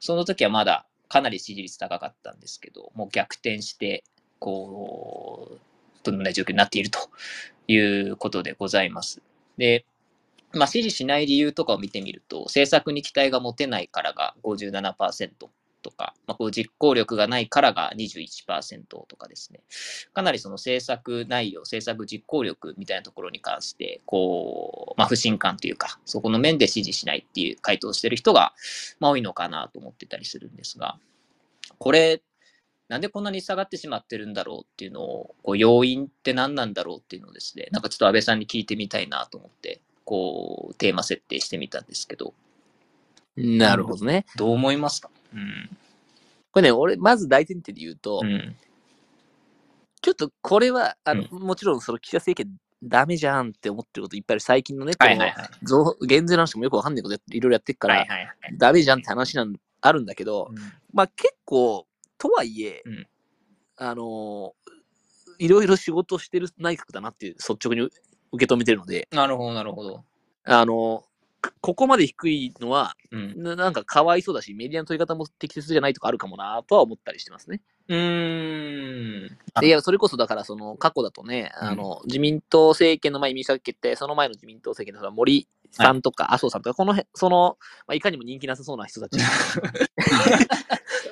[0.00, 4.04] その時はまだかなり支持率高かったんですけど、もう逆転して、
[4.38, 6.98] こう、とんでもない状況になっていると
[7.66, 9.20] いうことでございます。
[9.56, 9.84] で、
[10.52, 15.48] まあ、支持しない理由とかを見てみると、政策に期待が持てないからが57%
[15.82, 19.60] とか、まあ、こう実行力がないからが21%とかですね、
[20.12, 28.52] かなりその政策内容、政策実行力みたいなところに関して、こう、まあ、不信感というか、そこの面で支持しないっていう回答してる人が、
[29.00, 30.98] まあ、多いのかなと思ってたりするんですが、
[31.78, 32.22] これ、
[32.88, 42.32] なんでこんなに下がってしまってるんだろうっていうのを、こう要因って何なんだろうっていうのをですね、なんかちょっと安倍さんに聞いてみたいなと思って、こう、テーマ設定してみたんですけど、
[43.58, 44.26] なるほどね。
[44.36, 45.70] どう思いますかうん。
[46.50, 48.56] これね、俺、まず大前提で言うと、うん。
[50.00, 54.40] ちょっとこれは、あの、もちろんその岸田政権ダメじゃんって思ってることいっぱいある。
[54.40, 55.48] 最近のね、このはいはいはい。
[55.62, 58.34] 増減税の話もよくわかんないこといろいろやってるから、はいはいはい。
[58.56, 60.50] ダメじゃんって話なんあるんだけど、
[60.92, 61.86] まあ結構、
[62.18, 63.06] とはいえ、うん
[63.80, 64.54] あの
[65.38, 67.88] いろいろ仕事してる内閣だなっていう率直に
[68.32, 70.04] 受け止めてるので、なるほど、なるほど。
[70.44, 71.04] あの
[71.60, 73.42] ここまで低いのは、うん。
[73.42, 77.60] ななんかかわいそうだし、メディアの取り方も適切じゃないとかあるかもなとは思ったりしてますね。
[77.88, 79.38] うーん。
[79.64, 89.18] いや、それこそだから、その過去だとね、うんあの自民党政権の前に民主党が決定、その前の自民党政権の森さんとか麻生さんとか、この辺、その、まあ、いかにも人気なさそうな人たち。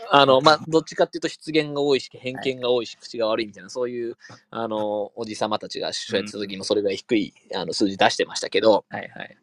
[0.11, 4.17] あの、まあ、どっちかっていうと失言が多いし、偏見が多いし、口が悪いみたいな、そういう、
[4.51, 9.37] あの、おじさまたちが首相やってた時もそれぐらい低い、あの数字出してましたけど、はいはい。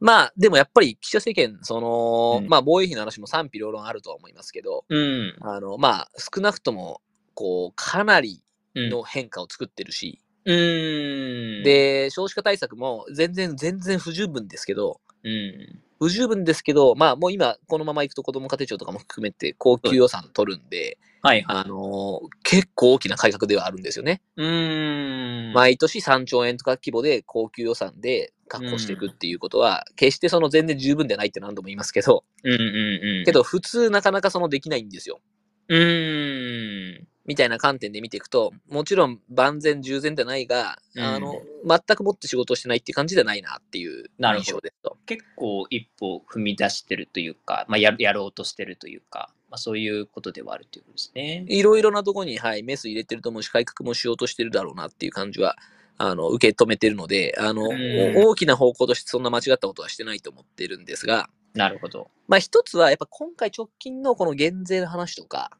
[0.00, 5.36] まあ、でもやっぱり岸田政権、その、うんまあ、防衛費の話も賛否両論あるとは思いますけど、うん。
[5.40, 7.00] あの、まあ、少なくとも、
[7.34, 8.42] こう、かなり
[8.74, 15.80] うんの変化を作ってるし、うーん。、で、少子化対策も全然、全然不十分ですけど、うん。
[15.98, 21.56] 不十分ですけど、まあもう今、このまま行くと子ども家庭庁とかも含めて高級予算取るんで、はいはい。
[21.58, 24.20] あのー結構大きな改革ではあるんですよね。
[24.36, 25.52] うーん。
[25.52, 33.24] 毎年3兆円とか規模で高級予算で確保していくっていうことは、決してその全然十分ではないって何度も言いますけど、うんうんうん。
[33.24, 35.20] けど普通なかなかそのできないんですよ。
[35.68, 37.06] うーん。
[37.26, 44.96] みたいな観点で見ていくと、もちろん万全従前ではないが、うんあの、全くもって仕事をしてないっていう感じではないなっていうなるほど印象ですと。
[45.06, 51.44] 結構一歩踏み出してるというか、まあ、ややろうとしてるというか、まあ、そういうことではあるということですね。
[51.48, 55.56] いろいろなとこに、はい、メス入れてると思うし、改革もしようとしてるだろうなっていう感じは、
[55.98, 62.10] あの、受け止めてるので、あの、ん大きな方向としてそんな間違ったことはしてないと思ってるんですが、なるほど。
[62.28, 65.50] まあ一つはやっぱ今回直近のこの減税の話とか、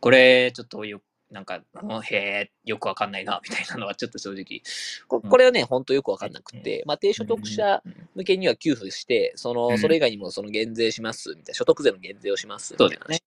[0.00, 4.38] これ、ちょっとよ、なんか、うんへえ、よくわかんないな、みたいなのは、ちょっと正直。
[4.40, 4.60] うん
[5.08, 13.00] ここれはね、本当よくわかんなくて、まあ低所得者うん向けには給付して、その、うんそれ以外にもその減税します、みたいな、所得税の減税をします、みたいなね。
[13.08, 13.22] はい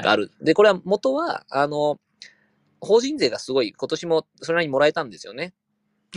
[0.00, 0.30] がある。
[0.40, 2.00] で、これは元は、あの、
[2.80, 5.52] 法人税がすごい今年もそれなりにもらえたんですよね。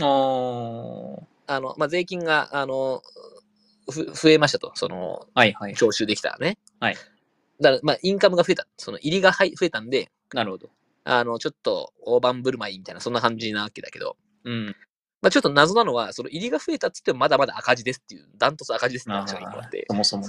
[0.04, 3.02] あの、まあ、税金が、あの、
[3.90, 5.74] ふ増えましたと、その、はいはい。
[5.74, 6.58] 徴収できたらね。
[6.80, 6.96] はい。
[7.60, 8.66] だから、まあ、インカムが増えた。
[8.76, 10.68] その、入りがはい増えたんで、なるほど。
[11.04, 14.76] あの、ちょっと、大盤振る舞いみたいな、そんな感じなわけだけど、うん。
[15.22, 20.24] まあ、ちょっと謎なのは、その、入りが増えたっつっても、まだまだ赤字ですっていう、ダントツ赤字ですって話があってそ、もそも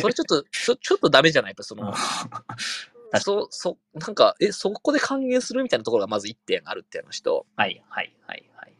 [0.00, 1.50] それちょっと、ちょちょっとダメじゃない？
[1.50, 1.98] やっぱその、か
[3.20, 8.74] そ、そ、なんか、え、そこで還元するみたいなところがまず一点あるって話と、はいはいはいはいはい。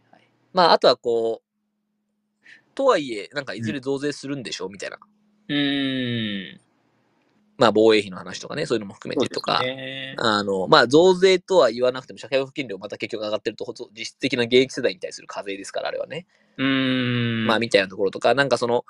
[0.59, 4.67] まあ、あとはこう、とはいえ、なんかいずれ増税するんでしょ？
[4.67, 4.99] うみたいな。
[5.49, 6.61] うーん。
[7.59, 10.17] まあ、防衛費の話とかね、そういうのも含めてとか、ね。
[10.19, 16.27] あの、まあ、増税とは言わなくても、社会保険料また結局上がってると、実質的な現役世代に対する課税ですから、あれはね。
[16.57, 17.47] うーん。
[17.47, 18.85] まあ、みたいなところとか、なんかその、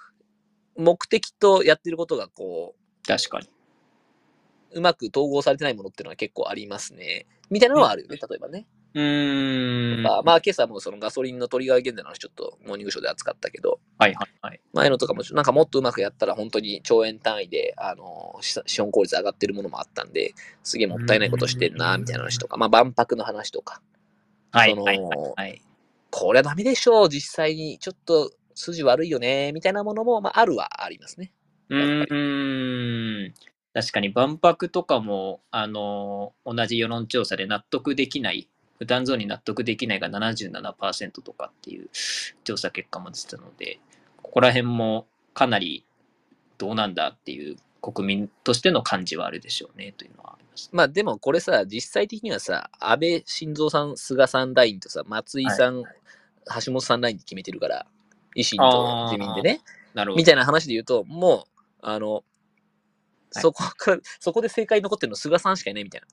[0.74, 2.74] 目的とやってることがこ
[3.06, 3.50] 確かに。
[4.72, 7.26] う、うまく統合されてないものっていうのは結構ありますね。
[7.50, 8.66] みたいなのはあるよね、例えばね。
[8.94, 10.02] うーん。
[10.02, 14.60] まあ、まあ、今朝もそのガソリンのトリガー減税の話ちょっとモーニングショーで扱ったけど、はいはいはい。
[14.72, 23.80] 前のとかもなんかもっとうまくやったら本当に兆円単位で、あの、資資本効率上がってるものもあったんで、すげえもったいないことしてんな、みたいな話とか、まあ万博の話とか、
[24.52, 25.62] そのはいはいはいはい。
[26.10, 31.32] これはダメでしょう、実際にちょっと筋悪いよね、みたいなものも、まああるはありますね。
[31.68, 33.34] うーん。
[33.78, 38.48] 確かに万博とかも、あの、同じ世論調査で納得できない、
[38.80, 41.88] 負担増に納得できないが77%とかっていう
[42.42, 43.78] 調査結果も出てたので、
[44.20, 45.84] ここら辺もかなり
[46.58, 50.70] どうなんだっていう国民としての感じはあるでしょうねというのはあります。
[50.72, 55.84] まあでもこれさ、実際的にはさ、安倍晋三さん、菅さんラインとさ、松井さん、
[56.64, 57.86] 橋本さんラインで決めてるから、
[58.34, 59.60] 維新と自民でね。
[59.94, 60.18] なるほど。
[60.18, 62.22] みたいな話で言うと、もう、あの、はい
[63.40, 66.06] そこから、 そこで正解残ってるの菅さんしかいないみたいな。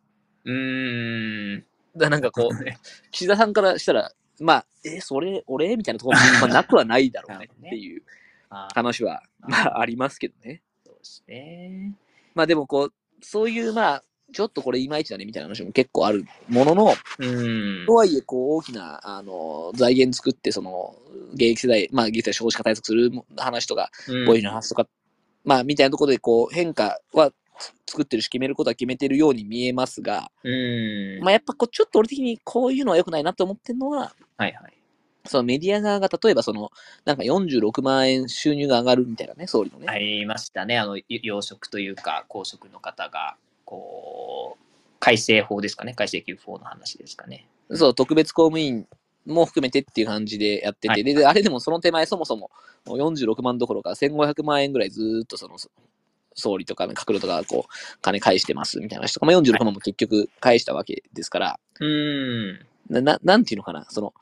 [0.45, 1.65] うーん。
[1.97, 2.65] だなんかこう、
[3.11, 8.03] 岸田さんからしたら、まあ、え、それ、俺みたいなところも、まあ、なくはないだろうねっていう
[8.49, 10.61] 話は、まあ、ありますけどね。
[10.85, 11.93] そうですね。
[12.33, 17.93] まあでもこう、そういう、まあ、ちょっとこれいまいちだねみたいな話も結構あるものの、うーんと。
[17.93, 20.95] はいえ、こう、大きな、あの、財源作って、その、
[21.33, 24.87] 現役世代、まあ、現役世代少子化対策する話とか、うん防衛費の話とか、
[25.45, 27.31] まあ、みたいなところで、こう、変化は
[27.87, 31.23] 作ってるし、決めることは決めてるように見えますが、うーん。
[31.23, 34.73] まあ、やっぱこう、ちょっと俺的にこういうのは良くないなと思ってるのは、はいはい。
[35.27, 36.71] そのメディア側が例えばその、
[37.05, 39.87] なんか46万円収入が上がるみたいなね、総理のね。
[39.87, 40.77] ありましたね。
[40.77, 44.65] あの、ゆ養殖というか、公職の方が、こう、
[44.99, 45.93] 改正法ですかね。
[45.93, 47.47] 改正給付法の話ですかね。
[47.71, 48.87] そう、特別公務員
[49.25, 52.51] も含めてっていう感じでやってて、はいでで、あれでもその手前そもそも
[52.85, 55.57] もう46万どころか1500万円ぐらいずーっとその、
[56.35, 62.59] 総理とか、ね、閣僚とかがこう、金返してますみたいな話とか、まあ、46万も結局返したわけですから、うーん。
[62.89, 64.13] な、ななんていうのかな、その、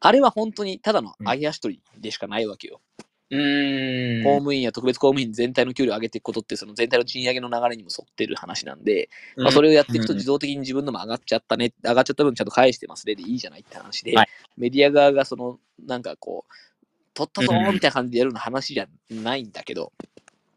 [0.00, 2.80] あれは本当にただの揚げ足取りでしかないわけよ。
[2.98, 4.24] うーん。
[4.24, 10.18] 公務員や特別公務員全体の給料を上げていくことって、その全体の賃上げの流れにも沿ってる話なんで、まあ、それをやっていくとうん。
[10.18, 14.28] 自動的に自分のも上がっちゃったね、上がっちゃった分ちゃんと返してますねでいいじゃないって話で、はい。
[14.56, 16.52] メディア側がその、なんかこう、
[17.14, 19.92] 取ったぞみたいな感じでやるような話じゃないんだけど、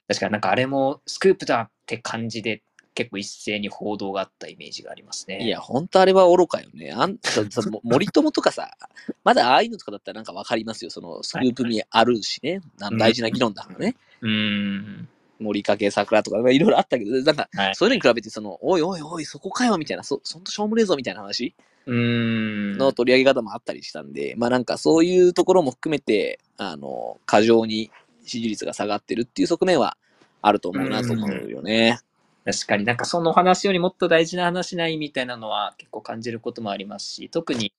[0.07, 2.62] 確かになんかあれもスクープだって感じで
[2.93, 5.45] 結構一斉に報道があったイメージがありますね。
[5.45, 6.91] いや、ほんとあれは愚かよね。
[6.91, 8.71] あんた、さも森友とかさ、
[9.23, 10.91] まだああいうのとかだったらなんかわかりますよ。
[10.91, 12.62] そのスクープ味あるしね。
[12.82, 13.95] あの大事な議論だからね。
[14.21, 15.10] うーん。
[15.39, 17.75] 森かけ桜とか、まあいろいろあったけど、なんか、はい。
[17.75, 22.77] そういうのに比べて、その、おいおいおい、そこかよ、みたいな、そ、そんとしょうもねえぞ、みたいな話うーん。
[22.77, 27.91] の取り上げ方もあったりしたんで、まあなんかそういうところも含めて、あの、過剰に
[28.25, 29.97] 支持率が下がってるっていう側面は
[30.41, 31.99] あると思うなと思うよね。
[32.45, 37.73] 確かになんかその話よりもっと大事な話ないみたいなのは結構感じることもありますし、特に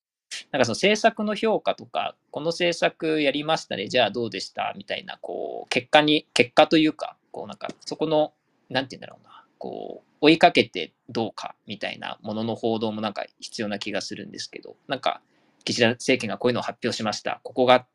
[0.51, 8.33] なんかその政策の評価とか、この政策やりましたね、じゃあどうでしたみたいな、こう、結果に、結果というか、こうなんかそこの、
[8.69, 15.21] なんて言うんだろうな、こう、追いかけてどうかみたいなものの報道もなんか必要な気がするんですけど、なんか
[15.63, 17.39] 岸田政権がこういうのを発表しました。
[17.43, 17.85] ここが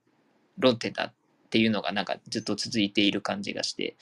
[0.59, 1.13] 論点だ
[1.51, 3.97] っていうのがなんかずっと続いている感じがして、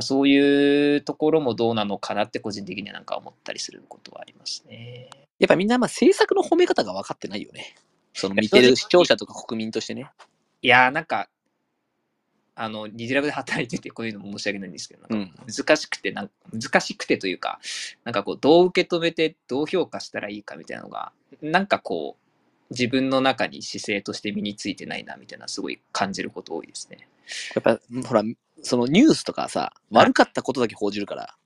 [0.00, 5.08] そういうところもどうなのかなって個人的にはなんか思ったりすることはありますね。
[5.38, 7.76] やっぱみんなまあ政策の褒め方が分かってないよね。
[8.12, 10.10] その見てる視聴者とか国民としてね。
[10.62, 11.28] いやーなんか、
[12.56, 17.60] あの、ニジラブで働いててこういうのも申し訳ないんですけど、なんか難しくてなん、難しくてというか、
[18.02, 22.23] なんかこう、どう受け止めてどう評価したらいいかみたいなのが、なんかこう、
[22.70, 27.08] 自分の中に姿勢として身についてないなみたいなすごい感じること多いですね。
[27.54, 28.22] やっぱ、ほら、
[28.62, 31.36] そのニュースとかさ、悪かったことだけ報じるから、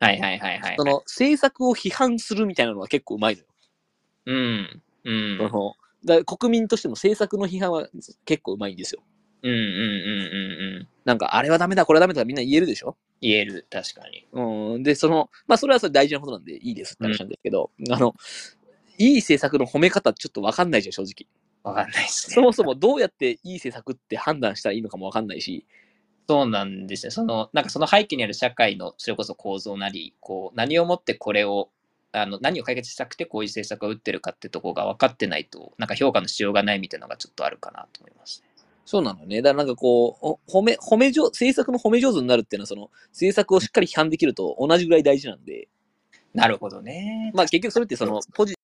[0.00, 3.46] はいはいはいはい、その政策を批判するみたいなのは結構うまいのよ。
[4.26, 4.82] うん。
[5.04, 5.38] うん。
[5.38, 7.88] そのだ国民としても政策の批判は
[8.24, 9.02] 結構うまいんですよ。
[9.42, 10.88] うんうんうんうんうん。
[11.04, 12.96] なんか、あれはダメだ、これはダメだみんな言えるでしょ？
[13.20, 14.26] 言える、確かに。
[14.32, 14.82] うん。
[14.82, 18.14] で、その、まあ、それはそれ大事なことなんでいいですって話なんですけど、あの、
[18.98, 21.28] いい政策の褒め方ちょっとわかんないじゃん、正直。
[21.62, 22.34] わかんないですね。
[22.34, 25.66] そもそもどうやっていい政策って判断したらいいのかもわかんないし、
[26.28, 27.10] そうなんですね。
[27.10, 31.70] その、なんかその背景にある社会の、それこそ構造なり、こう、何をもってこれを、
[32.12, 38.48] あの、何を解決したくてこういう政策を打ってるかってとこが分かってないと、なんか評価のしようがないみたいなのがちょっとあるかなと思いますね。
[38.84, 39.42] そうなのよね。
[39.42, 45.68] だからなんかこう、お褒め、褒め上、政策の褒め上手になるっていうのは、その、政策をしっかり批判できると同じぐらい大事なんで、
[46.34, 47.30] なるほどね。
[47.34, 48.55] まあ結局それってその、ポジ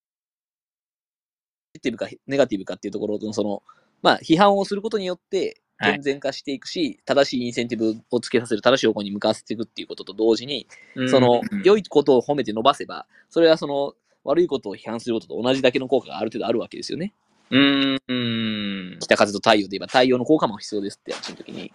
[1.82, 3.62] ティブかネガティブかっていうところの、その、
[4.02, 10.68] まあ批判をすることによって、はい健全化していくし、正しいインセンティブをつけさせる、正しい方向に向かわせていくっていうことと同時に、
[11.10, 11.80] その、良い。
[11.80, 17.12] いことを褒めて伸ばせば、それはその、悪いことを批判することと同じだけの効果がある程度あるわけですよね。
[17.50, 18.98] うーん。
[19.00, 21.72] 北風と太陽で言えば太陽の効果も必要ですって話の時に、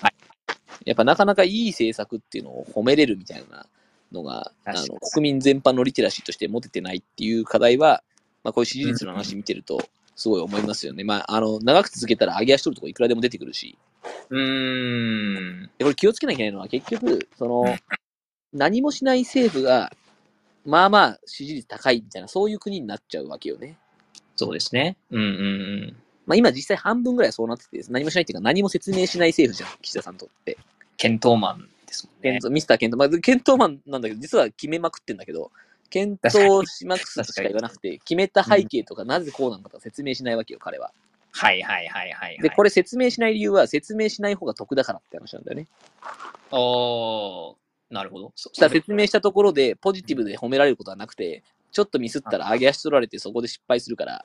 [0.00, 0.14] はい
[0.84, 3.66] やっぱなかなかいい政策っていうのを褒めれるみたいな
[4.10, 8.02] のが、あの国民全般のリテラシーとして持ててないっていう課題は、
[8.48, 9.78] まあ、こういう支持率の話見てると、
[10.16, 11.04] すごい思いますよね。
[11.04, 13.76] まあ、あの、長く続けたら上げ足取るとこいくらでも出てくるし、
[14.30, 15.70] うーん。
[15.76, 17.76] でこれ気をつけなきゃいけないのは結局、その、
[18.54, 19.92] 何もしない政府が、
[20.64, 23.76] まあまあ支持率高いみたいな、そういう国になっちゃうわけよね。
[24.36, 24.96] そうですね。
[25.10, 25.32] うんうんう
[25.88, 25.96] ん。
[26.26, 30.56] まあ今実際半分ぐらいそうなってて、何もしないっていうか何も説明しない政府じゃん、岸田さんにとって。
[30.96, 35.50] 検討マンですもんねミスターケント、まあ、ケントマンなんだけど、実は決めまくってんだけど、
[35.90, 40.92] 検討しまくすとしか言わなくて、決めた背景とか、なぜこうなのかとか説明しないわけよ、彼は。
[41.32, 42.38] はいはいはいはい、はい。
[42.38, 45.66] で、これ説明しない理由は、説明しない方が得だからって話なんだよね。
[46.50, 47.54] おー
[47.90, 48.32] なるほど。
[48.36, 54.24] そだから説明したところで、ポジティブで褒められることはなくて、ちょっとミスったら上げ足取られてそこで失敗するから、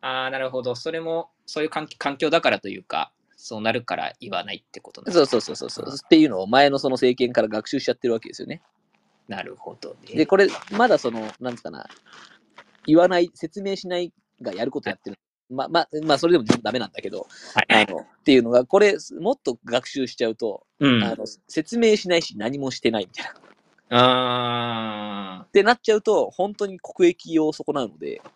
[0.00, 0.74] ああ、なるほど。
[0.74, 5.86] それも、そういう環環境だからというか、そうなるから言わないってことそうそうそうそう。
[5.94, 8.60] っていうのを前のその政権から学習しちゃってるわけですよね。
[9.28, 10.14] なるほどね。
[10.14, 11.86] で、これ、まだその、なんつうかな、
[12.86, 15.18] 言わない、説明しないがやることやってる。
[15.50, 21.02] ま、ま、まあ、それでもダメなんだけど、はい、あの、っていうのが、これ、もっと学習しちゃうと、うん。
[21.02, 23.30] あの、説明しないし何もしてないみたいな。
[23.30, 23.34] っ
[23.90, 28.30] あてなっちゃうと、本当に国益を損なうので、ー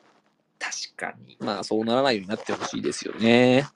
[0.58, 1.36] 確かに。
[1.40, 3.66] まあ、そうならないようになってほしいですよね。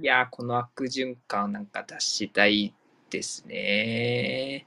[0.00, 2.72] いやー、この悪循環をなんか脱したい
[3.10, 4.66] ですね。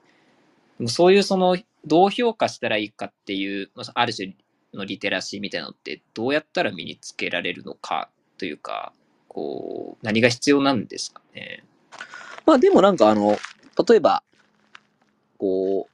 [0.82, 4.36] でもそういうその、どう評価したらいいかっていう、まあある種
[4.74, 8.91] のリテラシーみたいなのって、どうやったら身につけられるのかというか、
[9.28, 11.63] こう、何が必要なんですかね？
[12.48, 13.38] まあ、でもなんかあの、
[13.88, 14.24] 例えば、
[15.38, 15.88] こ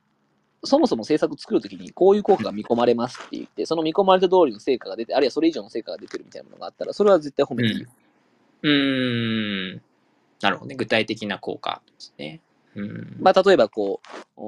[0.63, 7.89] う、そもそも政策作るときにこういう効果が見込まれますって言って、その見込まれた通りの成果が出て、あるいはそれ以上の成果が出てるみたいなものがあったら、それは絶対褒めていいよ。
[8.61, 9.81] うーん。
[10.39, 10.75] なるほどね。
[10.75, 12.39] 具体的な効果ですね。
[12.77, 13.17] うん。
[13.19, 14.01] まあ、例えばこ
[14.37, 14.41] う、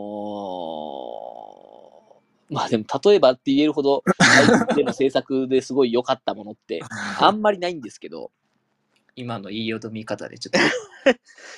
[2.53, 4.03] まあでも、例えばって言えるほど、
[4.75, 6.79] での政策ですごい良かったものって、
[7.19, 8.31] あんまりないんですけど、
[9.15, 10.59] 今の言いよどみ方でちょっと。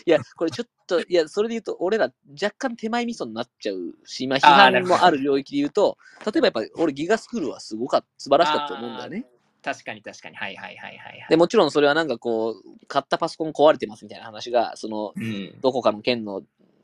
[0.05, 9.27] いや、これちょっと、いや、それで言うと、俺ら若干手前味噌になっちゃうし、まあ、批判もある領域で言うと、例えばやっぱり俺ギガスクールはすごかった、素晴らしかったと思うんだよね。
[9.63, 10.35] 確かに確かに。
[10.35, 11.27] はいはいはいはい、はい。
[11.29, 15.61] で、もちろんそれはなんかこう、買ったパソコン壊れてますみたいな話が、その、うん。
[15.61, 16.41] どこかの県の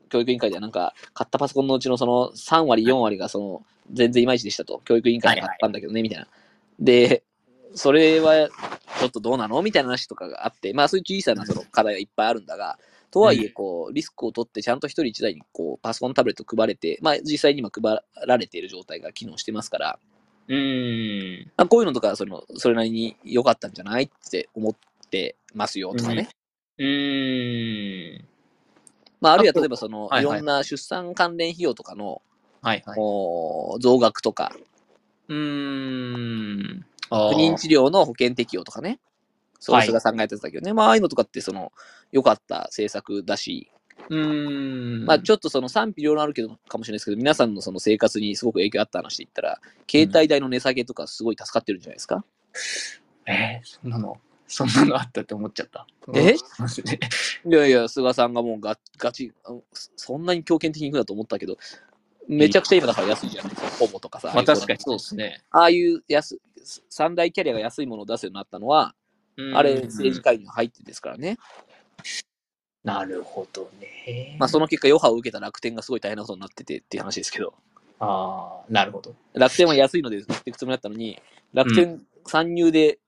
[0.08, 4.80] 教育委員会ではなんか、買ったパソコンのうちのその3割、4割がその、全然いまいちでしたと。
[4.84, 6.26] 教育委員会が買ったんだけどね、みたいな。
[6.80, 7.22] で、
[7.74, 8.48] それは
[9.00, 12.78] ちょっとどうなのみたいな話とかがあって、まあそういう小さなその課題がいっぱいあるんだが、
[13.10, 19.98] とはいえ、こう、リスクを取ってちゃんと一人一台にこう、パソコン、タブレット配れて、まあ実際に今配られている状態が機能してますから、
[20.48, 21.52] うーん。
[21.56, 24.74] まあこういうのとか、その、それなりに良かったんじゃないって思っ
[25.10, 26.28] てますよとかね。
[26.78, 28.24] うーん。
[29.20, 32.22] まあ、あるいは例えばその、はいはいいろんな出産関連費用とかの、
[32.62, 32.98] はいはい。
[32.98, 34.52] もう増額とか、
[35.28, 36.84] うーん。
[37.10, 39.00] あ不妊治療の保険適用とかね。
[39.60, 40.72] そう、はい菅さんがやってたけどね。
[40.72, 41.72] まあ、ああいうのとかって、その、
[42.12, 43.70] 良かった政策だし、
[44.08, 45.04] うーん。
[45.04, 49.60] まあ、ちょっとその賛否両論あるけど、かもしれないですけど、皆さんのその生活にすごく影響あった話で言ったら、
[49.90, 52.24] 携帯代の値下げとかすごい助かってるんじゃないですか？
[53.26, 54.16] えーそんなの、
[54.48, 55.86] そんなのあったって思っちゃった。
[56.14, 59.32] えいやいや、菅さんがもうガガチ、
[59.96, 61.58] そんなに強権的にいくんだと思ったけど、
[62.26, 64.32] めちゃくちゃ今だから安いじゃないですか、ほぼとかさ。
[64.34, 65.42] まあ確かにそうですね。
[65.50, 66.38] ああいう安、
[66.88, 68.94] 三大キャリアが安いものを出すようになったのは、
[69.54, 71.36] あれ、政治介入入ってですからね。
[72.84, 74.36] なるほどね。
[74.38, 77.52] まあ、その結果、余波を受けた楽天がすごい大変なことになっててっていう話ですけど、
[78.00, 79.14] ああ、なるほど。
[79.34, 81.20] 楽天は安いので売っていくつもりだったのに、
[81.52, 82.98] 楽天参入で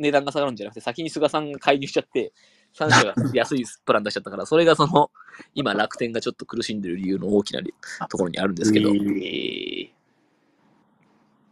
[0.00, 2.32] 値段が下がるんじゃなくて、先に菅さんが介入しちゃって、
[2.74, 5.10] 3社が安いプラン出しちゃったから、それがその、
[5.54, 7.74] 今、楽天がちょっと苦しんでる理由の大きなり
[8.08, 9.90] ところにあるんですけど、えー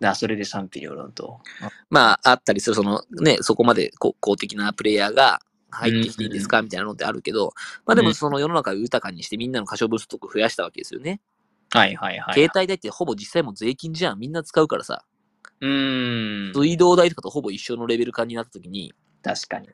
[0.01, 1.41] あそれで賛否両論と。
[1.91, 5.41] まあ、あったりする、そのね、そこまでこ公的なプレイヤーが
[5.71, 7.53] 入ってきていいんですかみたいなのってあるけど、
[7.85, 11.21] まあでうんもその世の中を豊かにしてみんなの可処分所得を増やしたわけですよね。
[11.71, 12.35] はいはいはい。
[12.35, 14.19] 携帯代ってほぼ実際もう税金じゃん。
[14.19, 15.05] みんな使うからさ。
[15.61, 16.53] うーん。
[16.55, 19.69] 水道代とかとほぼ一緒のレベル感になった時に、確かに。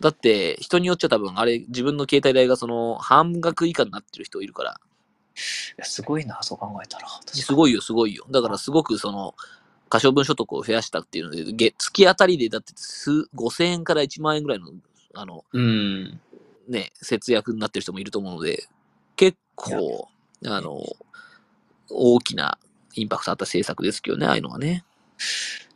[0.00, 4.80] だって人によっちゃ多分あれ自分の携帯代がその半額以下になってる人いるから、
[5.34, 7.08] いやすごいな、そう考えたら。
[7.26, 8.26] すごいよすごいよ。
[8.30, 9.34] だからすごくその、
[9.88, 14.66] 可処分所得を増やしたっていうので、月月当たりでだって数5000円から1万円ぐらいの、
[15.14, 16.20] あの、うん。
[16.68, 18.64] ね、節約になってる人もいると思うので、
[19.16, 20.08] 結構、
[20.46, 20.80] あの、
[21.90, 22.58] 大きな
[22.94, 24.84] インパクトあった政策ですけどね、ああいうのはね。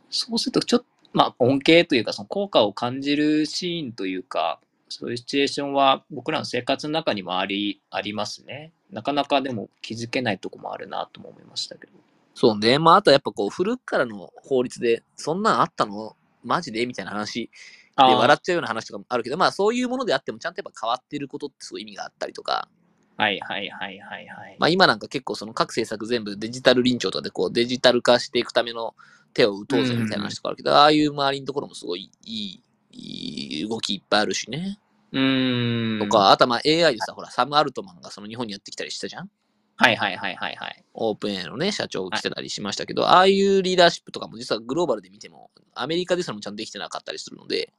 [0.09, 4.59] そうすると、ちょっと、まあ、恩恵というか、その効果を感じるシーンというか、
[4.89, 8.71] そういうシチュエーションは僕らの生活の中にもあり、ありますね。
[8.91, 11.93] なかなかでも気づけないとこもあるなとも思いましたけど。
[12.35, 12.79] そうね。
[12.79, 16.15] まあ、あとはやっぱこう、古くからの法律で、そんなんあったの？
[16.43, 16.85] マジで？
[16.85, 17.49] みたいな話
[17.97, 22.69] で笑っちゃうような話とかもあるけど、まあ、そういうものであっても、ちゃんとやっぱ変わってることってすごい意味があったりとか、
[23.17, 24.55] はいはいはいはいはい。
[24.59, 28.95] まあ、今なんか結構その各政策全部デジタル臨調とかでこう、デジタル化していくための
[29.37, 32.61] 手を打とうぜみたいな話とかあるけど、ああいう周りのところもすごいいい、
[32.91, 34.79] いい動きいっぱいあるしね。
[35.11, 35.99] うーん。
[35.99, 39.29] とか、あとはまあ AI でさ、ほら、サム・アルトマンがその日本にやってきたりしたじゃん？
[39.77, 40.83] はいはいはいはいはい。
[40.95, 47.71] オープン A のね、社長が来てたりしましたけど、ああいうリーダーシップとかも実はグローバルで見ても、アメリカでさえもちゃんとできてなかったりするので、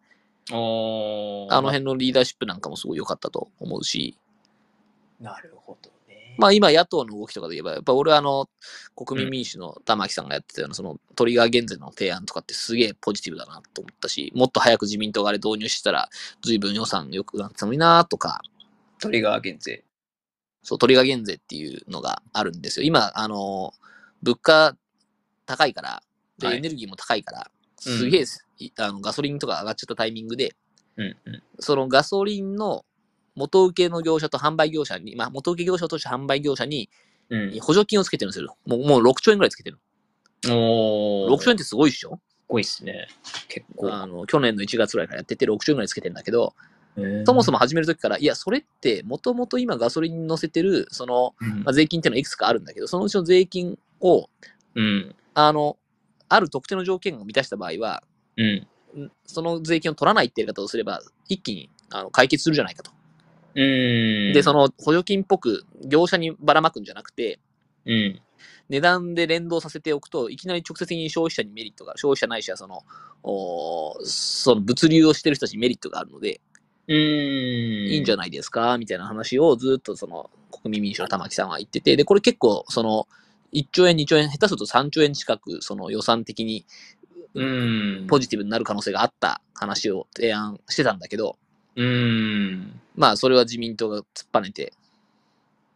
[0.50, 4.16] あの辺のリーダーシップなんかもすごい良かったと思うし、
[5.20, 5.57] なるほどね。
[6.38, 8.48] まあ今野党の動きとかで言えば、やっぱ俺はあの、
[8.94, 16.08] 国民民主の玉木さんがやってたような、そのトリガー減税の提案とかってすげえポジティブだなと思ったし、もっと早く自民党があれ導入したら、
[16.42, 18.40] 随分予算良くなったのになとか、
[19.00, 19.84] トリガー減税。
[20.62, 22.86] そう、トリガー減税っていうのがあるんですよ。
[22.86, 23.74] 今、あの、
[24.22, 24.76] 物価
[25.44, 26.02] 高いから、
[26.38, 27.50] で、はいエネルギーも高いから、
[27.86, 28.24] うんすげえ、
[28.58, 30.54] いあのガソリンとか上がっちゃったタイミングで、
[30.96, 31.42] うんうん。
[31.58, 32.84] そのガソリンの
[33.38, 36.90] 元請けの業者と販売業者に、まあ、元請け業者として販売業者に
[37.30, 37.58] うん。
[37.60, 38.56] 補助金をつけてるんですよ。
[38.66, 39.78] もうもう6兆円ぐらいつけてる。
[40.48, 41.34] おー。
[41.34, 42.18] 6兆円ってすごいっしょ？
[42.48, 43.06] ごいっすね。
[43.48, 43.92] 結構。
[43.92, 46.54] あの去年の1月ぐらいからやってて6兆円ぐらいつけてるんだけど、
[46.96, 54.28] そそもそも始めるときから、いや、それってもともと今ガソリンに乗せてる、その、うんまあ、税金っていうのはいくつかあるんだけど、そのうちの税金を、
[54.74, 55.14] うん。
[55.34, 55.76] あの、
[56.28, 58.02] ある特定の条件を満たした場合は、
[58.36, 58.66] うん。
[58.98, 62.90] んその税金を取らないってやり方をすれば、一気にあの解決するじゃないかと。
[63.54, 64.32] うん。
[64.32, 67.40] で、その補助金っぽく業者にばらまくんじゃなくて、
[67.86, 68.20] うん。
[68.68, 72.82] 値段で連動させておくと、いきなり直接的に消費者にメリットが、消費者ないしはその、
[73.22, 76.40] おーその物流をしてる人たちにメリットがあるので、
[76.86, 76.96] うん。
[76.96, 83.08] いいんじゃないないですかみたいな話をずっとその国民民主の玉木さんは言ってて、で、これ結構その
[83.52, 86.66] 1兆円、2兆円、下手すると3兆円近くその予算的に
[87.34, 88.06] うん。
[88.08, 91.38] ポジティブになる可能性があった話を提案してたんだけど、
[91.78, 92.80] うん。
[92.96, 94.72] まあそれは自民党が突っぱねて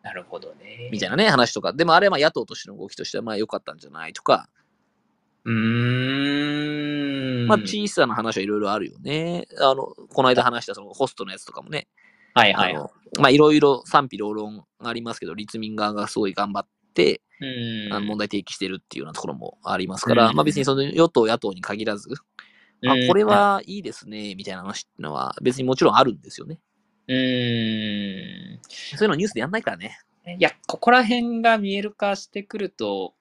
[0.03, 0.89] なるほどね。
[0.91, 4.49] みたいなね話とか、でもあれはまあ野党としての動きとしてはまあ良かったんじゃないとか、
[5.45, 7.47] うーん。
[7.47, 9.47] まあ小さな話はいろいろあるよね。
[9.59, 11.87] あの、この間話したそのホストのやつとかもね、
[12.35, 12.75] はいはい。
[12.75, 17.45] あのまあいろいろ賛否両論ありますけど、立民側がすごい頑張って、う
[17.91, 17.93] ん。
[17.93, 22.09] あの問題提起してるっていうようなところもありますから、うんまあ別にその与党、野党に限らず、
[22.85, 26.59] あうんこれはいいですね、みたいな話っていうのは別にもちろんあるんですよね。
[27.09, 28.61] うーん。
[28.97, 29.99] そういうのニュースでやんないからね。
[30.27, 33.15] いや、ここら辺が見える化してくると、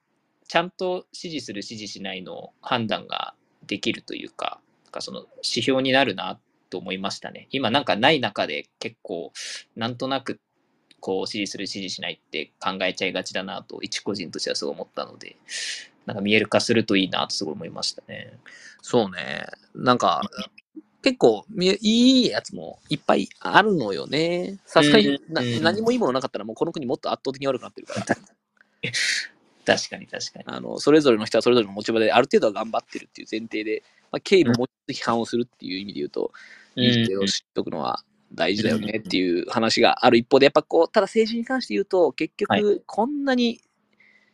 [0.48, 3.34] ちゃんと支持する、支持しないの判断が
[3.66, 4.60] できるというか、
[4.92, 6.40] かその指標になるな
[6.70, 7.48] と思いましたね。
[7.52, 9.32] 今なんかない中で結構、
[9.76, 10.40] なんとなく
[11.00, 15.36] こう支持する、支持しないって考えちゃいがちだなと、一個人としてはそう思ったので、
[16.12, 18.34] なんか見える化するといいなとすごい思いましたね。
[18.82, 19.46] そうね。
[19.74, 20.22] なんか、
[21.02, 24.60] 結構みいいやつもいっぱいあるのよね。
[24.66, 28.06] さすがに何もいいものなかったらもうこの国もっと圧倒的に悪くなってるから。
[29.66, 30.46] 確かに確かに。
[30.48, 36.32] あの、それぞれの人はそれぞれの持ち場である程度は頑張ってるっていう前提で、まあ、経緯も批判をするっていう意味で言うと、
[36.76, 38.04] いい手を知っとくのは
[38.34, 43.62] 大事だよねっていう話がある一方で、やっぱこう、ただ政治に関して言うと、結は局、こんなに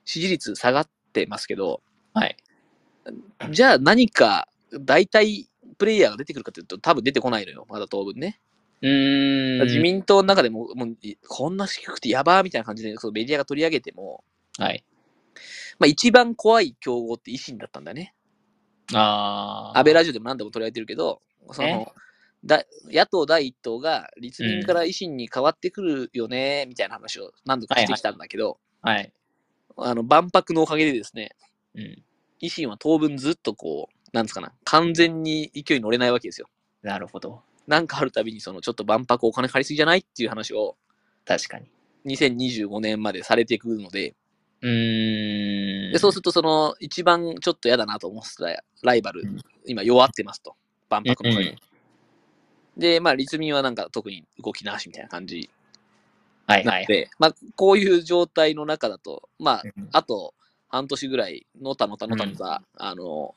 [0.05, 0.89] 支持率下がっ
[1.25, 1.81] てますけど、
[2.13, 2.37] はい。
[3.51, 4.47] じゃあ何か
[4.81, 5.45] 代替
[5.77, 8.39] プレイヤーが出てくるかというと、多分出てこないのよ、まだ当分ね。
[8.81, 9.65] うーん。
[9.65, 14.23] 自民党の中でも、もういこんな低くてやばーみたいな感じでそのメディアが取り上げても、
[14.57, 14.83] はい。
[15.79, 18.13] まあ、一番怖い競合って維新だったんだね。
[18.93, 19.77] ああ。
[19.77, 21.73] 安倍ラジオでも何度も取り上げてるけど、そえ？
[21.73, 21.93] の
[22.45, 29.11] だ野党第一党が立民から維新に変わってくるよね、みたいな話を何度かしてきたんだけど、はい。
[29.77, 31.31] あの万博のおかげでですね、
[31.75, 32.03] うん。
[32.41, 36.47] 維新は当分ずっとこう、なんですかな、完全に勢いに乗れないわけですよ。
[36.81, 37.41] なるほど。
[37.67, 40.75] なんかあるたびに、そのちょっと万博お金借りすぎじゃないっていう話を
[41.25, 41.65] 確かに。
[42.05, 44.15] 2025年までされていくので、
[44.61, 45.91] うーん。
[45.91, 50.55] でそうすると、その一番ちょっと嫌だなと思ってたライバル、うん今弱ってますと、
[50.89, 51.57] 万博のおかげでうん
[52.77, 55.49] で、まあ、立民はなんか特に動きなしみたいな感じ
[56.47, 57.09] はいはい。
[57.19, 60.33] まあ、こういう状態の中だと、まあ、うんあと
[60.69, 63.35] 半年ぐらい、のたのたのたのた、あの、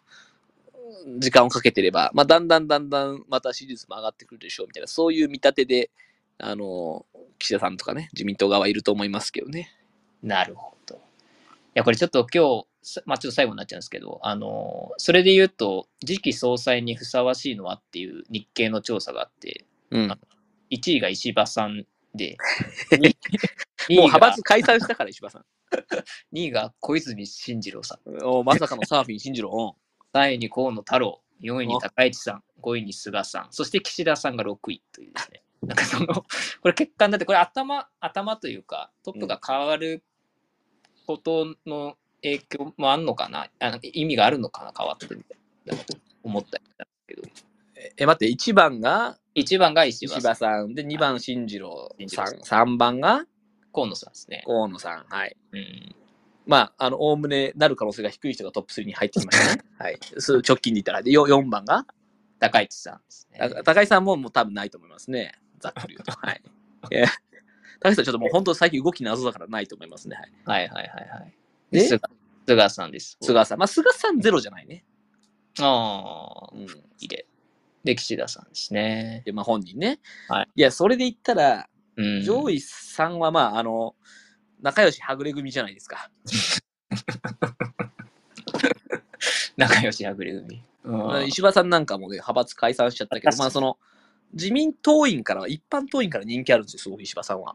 [1.18, 5.90] 時間をかけてれば、まあ、だんだんだんだんまた支持率も上がってくるでしょうみたいな、そういう見立てで、
[6.38, 7.06] あの、
[7.38, 9.72] 岸田さんとかね、自民党側いると思いますけどね。
[10.22, 10.96] なるほど。
[10.96, 10.98] い
[11.74, 20.08] や、これちょっと今日、さまあ、ちょっと最後になっちゃうんですけど、あの、それで言うと、次期総裁にふさわしいのはっていう日経の調査があって、うん。
[20.08, 20.16] も
[20.70, 21.84] 1位が石破さん
[22.14, 22.36] で、
[22.92, 23.14] う2
[23.88, 25.44] 位派が閥解散したから、石破さん。
[26.34, 29.76] 2位が小泉進次郎さん、おまさかのサーフィン信じろ。
[30.12, 35.42] 3位に河野太郎、4位に高市さん、5位に菅さん、そして岸田さんが6位というですね。
[35.62, 36.24] なんかその、こ
[36.64, 40.02] れ結果になって、これ頭、頭というか、トップが変わる
[41.06, 45.84] ことの影響もあんのかな、あの意味があるのかな、変わってみたいな。
[46.22, 47.22] 思ったりしたんですけど、
[47.98, 53.24] え、待って、1番が1番が石石破さん、破さんで、2番進次郎さ進次郎ん、3番が
[53.72, 54.42] 河野さんですね。
[54.46, 55.04] 河野さん。
[55.08, 55.36] はい。
[55.52, 55.94] うん、
[56.46, 59.62] まあ、あの、おおむねなる可能性が低い人がトップ3に入ってきましたね。
[59.78, 59.98] はい。
[60.18, 61.02] そう直近で言ったら。
[61.02, 61.86] で、よ4番が、
[62.38, 63.38] 高市さんですね。
[63.38, 65.32] た高井さんももう多分ないと思いますね。
[65.60, 66.12] ざっくり言うと。
[66.18, 66.42] はい。
[66.90, 67.04] え
[67.80, 70.16] 高井さんちょっともう本当最近動き謎だからないと思いますね。
[70.44, 70.68] はい。
[70.68, 71.34] はいはいはいはい。
[71.70, 71.86] で？
[71.86, 72.00] 菅
[72.46, 73.16] 菅さんです。
[73.20, 73.58] 菅さん。
[73.58, 74.84] まあ、菅さんゼロじゃないね。
[75.60, 76.62] ああう、ん。
[76.64, 76.66] い
[77.00, 77.26] いで。
[77.84, 79.22] で、岸田さんですね。
[79.24, 80.00] で、まあ本人ね。
[80.28, 80.48] はい。
[80.54, 83.94] いや、それで言ったら、うん、上位さんはまあ、あの、
[84.60, 86.10] 仲良しはぐれ組じゃないですか。
[89.56, 90.62] 仲良しはぐれ組。
[90.82, 93.78] うん石破さんなんかもね、派閥解散しちゃったけど、まあその、
[94.32, 97.54] 自民党員からは、一般党員から人気あるんですよ、すごく石破さんは。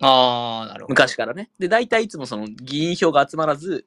[0.00, 0.90] ああ、なるほど。
[0.90, 1.50] 昔からね。
[1.58, 3.86] で、大体いつもその議員票が集まらず、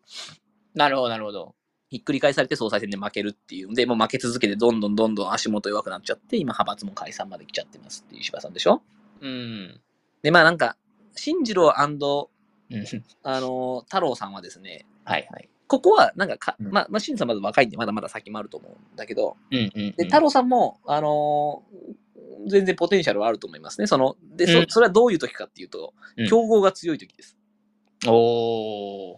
[0.74, 1.55] なるほど、なるほど。
[1.90, 8.82] ひっくり返されて総裁選で負けるっていうんで、もう負け続けてどんどんどんどん足元弱くなっちゃって、今派閥も解散まで来ちゃってますっていう石破さんでしょ
[9.22, 9.80] うん。
[10.22, 10.76] で、まあなんか、
[11.16, 12.84] 進次郎うん
[13.24, 15.50] あの、太郎さんはですね、はいはい。
[15.68, 19.92] ここはなんかか、うんまあ、まあ、新さんまだ若いんで、まだまだ先もあると思うんだけど、うんうん、うん。
[19.96, 22.08] で、太郎さんも、あのー
[22.50, 23.88] 全然ポテンシャルはあると思いますね。
[23.88, 27.38] その、で、そうんそれはどういう時かっていうと、うん競合が強い時です。
[28.06, 29.18] おー。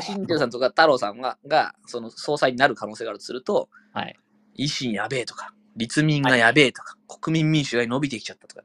[0.00, 4.16] 新庄さんとか太郎さんが、が、その総裁になる可能性があるとすると、はい。
[4.56, 8.62] 維新やべえとか、立民がやべえとか、国民民主が伸びてきちゃったとか、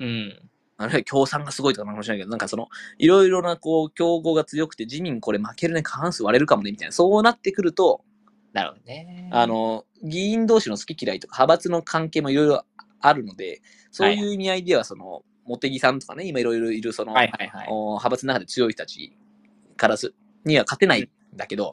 [0.00, 0.50] うん。
[0.76, 8.02] あるいは共産がすごいとかなんかもしれないけど、なんかその、いろいろなこう、競合が強くて、自民これ負けるね、過半数割れるかもね、みたいな、そうなってくると、
[8.52, 9.28] なるほどね。
[9.32, 12.64] あ、の、議員同士の好き嫌いとか、派閥の関係もいろいろ
[13.00, 17.66] あるので、そういう意味合いでは、その、茂木さんとかね、今いろいろいる、その、はいはいはい。
[17.70, 19.16] お派閥の中で強い人たち
[19.76, 20.14] からす
[20.44, 21.72] には勝てないんだけど、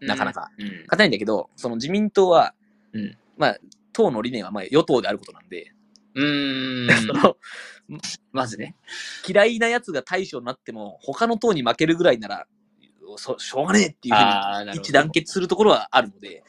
[0.00, 0.50] なかなか。
[0.58, 0.66] うん。
[0.66, 2.54] 勝てないんだけど、その自民党は、
[2.92, 3.58] うんまあ、
[3.92, 5.72] 党の理念はまあ与党であることなんで、
[6.14, 6.96] うーん。
[7.06, 7.36] その
[8.32, 8.74] まずね。
[9.26, 12.46] 嫌いなやつが大将になっても、他の党に負けるぐらいなら、
[13.16, 14.72] そしょうがねえっていうふなるほど。
[14.72, 16.42] に一致団結するところはあるので、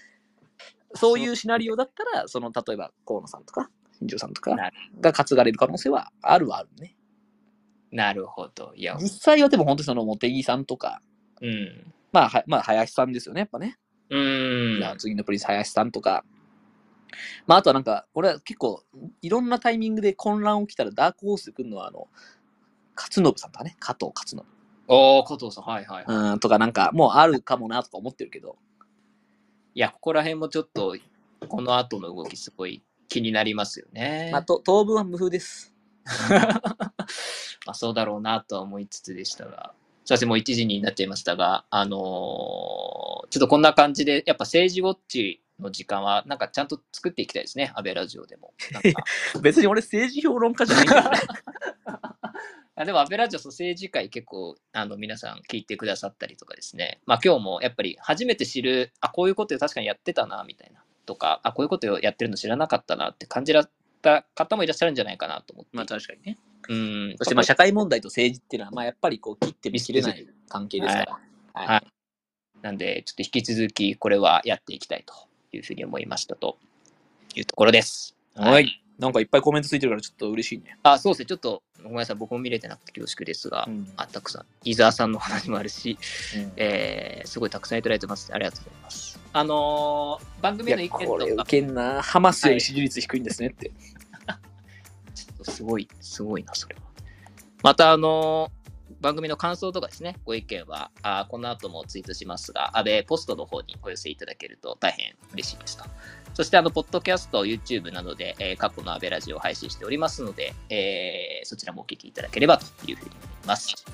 [0.95, 6.95] そういうシナリオだったら、その例えば河野さんとか、新庄さんとかなが担がれる可能性はあるはあるね。
[7.91, 8.73] なるほど。
[8.75, 11.01] いや、実際はでも本当にその茂木さんとか、
[11.41, 11.93] うん。
[12.11, 13.77] まあ、はまあ、林さんですよね、やっぱね。
[14.09, 14.79] うーん。
[14.79, 16.23] じゃあ次のプリンス林さんとか、
[17.45, 18.83] まあ、あとはなんか、俺は結構、
[19.21, 22.07] いろんなタイミングで混乱起きたらダークホースで来るのは、あの、
[22.95, 24.41] 勝信さんとかね、加藤勝信。
[24.87, 26.31] おー、加藤さん、はいはい、はい。
[26.33, 28.57] うん、とかなんか、もうあるかもなとか思ってるけど。
[29.73, 30.97] いや、ここら辺もちょっと、
[31.47, 34.29] この後の動きすごい気になりますよね。
[34.31, 35.73] まあ、と当分は無風です。
[37.65, 39.73] まあそうだろうなとは思いつつでしたが、
[40.07, 48.53] すいません、もう1時になっちゃいましたが、あのーちょっとこんな感じで、やっぱ政治ウォッチの時間は、なんかちゃんと作っていきたいですね、安倍ラジオでも。
[49.41, 51.19] 別に俺政治評論家じゃないんだよね。
[52.79, 57.01] あでも、安倍ラジオ、政治界結構、あの、皆さん聞いてくださったりとかですね。
[57.05, 60.83] まあ、今日もやっぱり初めて知る、あ、こういうこと確かにやってたな、みたいな。
[61.05, 63.67] とか、あ、こういうことやってるの知らなかったなって感じられ
[64.01, 65.71] た方もいらっしゃるんじゃないかなと思って。
[65.73, 66.37] まあ確かにね。
[66.69, 67.15] うん。
[67.17, 71.19] そしてまあ社会問題と政治っていうのは、まあやっぱりこう切っても切れない関係ですから。
[71.53, 71.87] はいはい
[72.61, 75.13] なんで、ちょっと引き続き、これはやっていきたいと
[75.55, 76.57] いうふうに思いましたと
[77.35, 78.15] いうところです。
[78.35, 78.83] はい。
[78.97, 80.75] なんかいっぱいコメントついてるからちょっと嬉しいね。
[80.81, 81.25] あ、そうですね。
[81.27, 82.15] ちょっと、ごめんなさい。
[82.15, 84.45] 僕も見れてなくて恐縮ですが、うんあ、たくさん。
[84.63, 85.99] 伊沢さんの話もあるし、
[86.35, 88.33] うんえーすごいたくさんいただいてます。
[88.33, 89.19] ありがとうございます。
[89.33, 92.01] あのー番組への意見これとか、ウケんな。
[92.01, 93.71] ハマスより支持率低いんですねって。
[95.51, 96.81] すごい、すごいな、それは。
[97.63, 98.51] また、あの
[99.01, 105.83] 番組の感想とかですね、ご意見は、あこの後もツイートしますが、安倍ポストの方にお寄せいただけると大変嬉しいですと。
[106.33, 113.85] そして、あの、ポッドキャスト、YouTube などで、えー過去の安倍ラジオを配信しておりますので、えーそちらもお聞きいただければというふうに思います。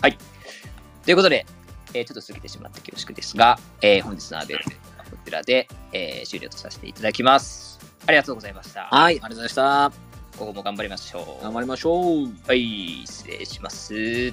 [0.00, 0.18] はい。
[1.04, 1.46] ということで、
[1.94, 7.78] えーちょっと過ぎてしまって恐縮ですが、えー本日の安倍ラジオはこちらで、えー終了とさせていただきます。
[8.06, 8.88] ありがとうございました。
[8.90, 10.13] はい、ありがとうございました。
[10.36, 11.42] 今後も頑張りましょう。
[11.42, 12.28] 頑張りましょう。
[12.46, 14.32] はい、失礼します。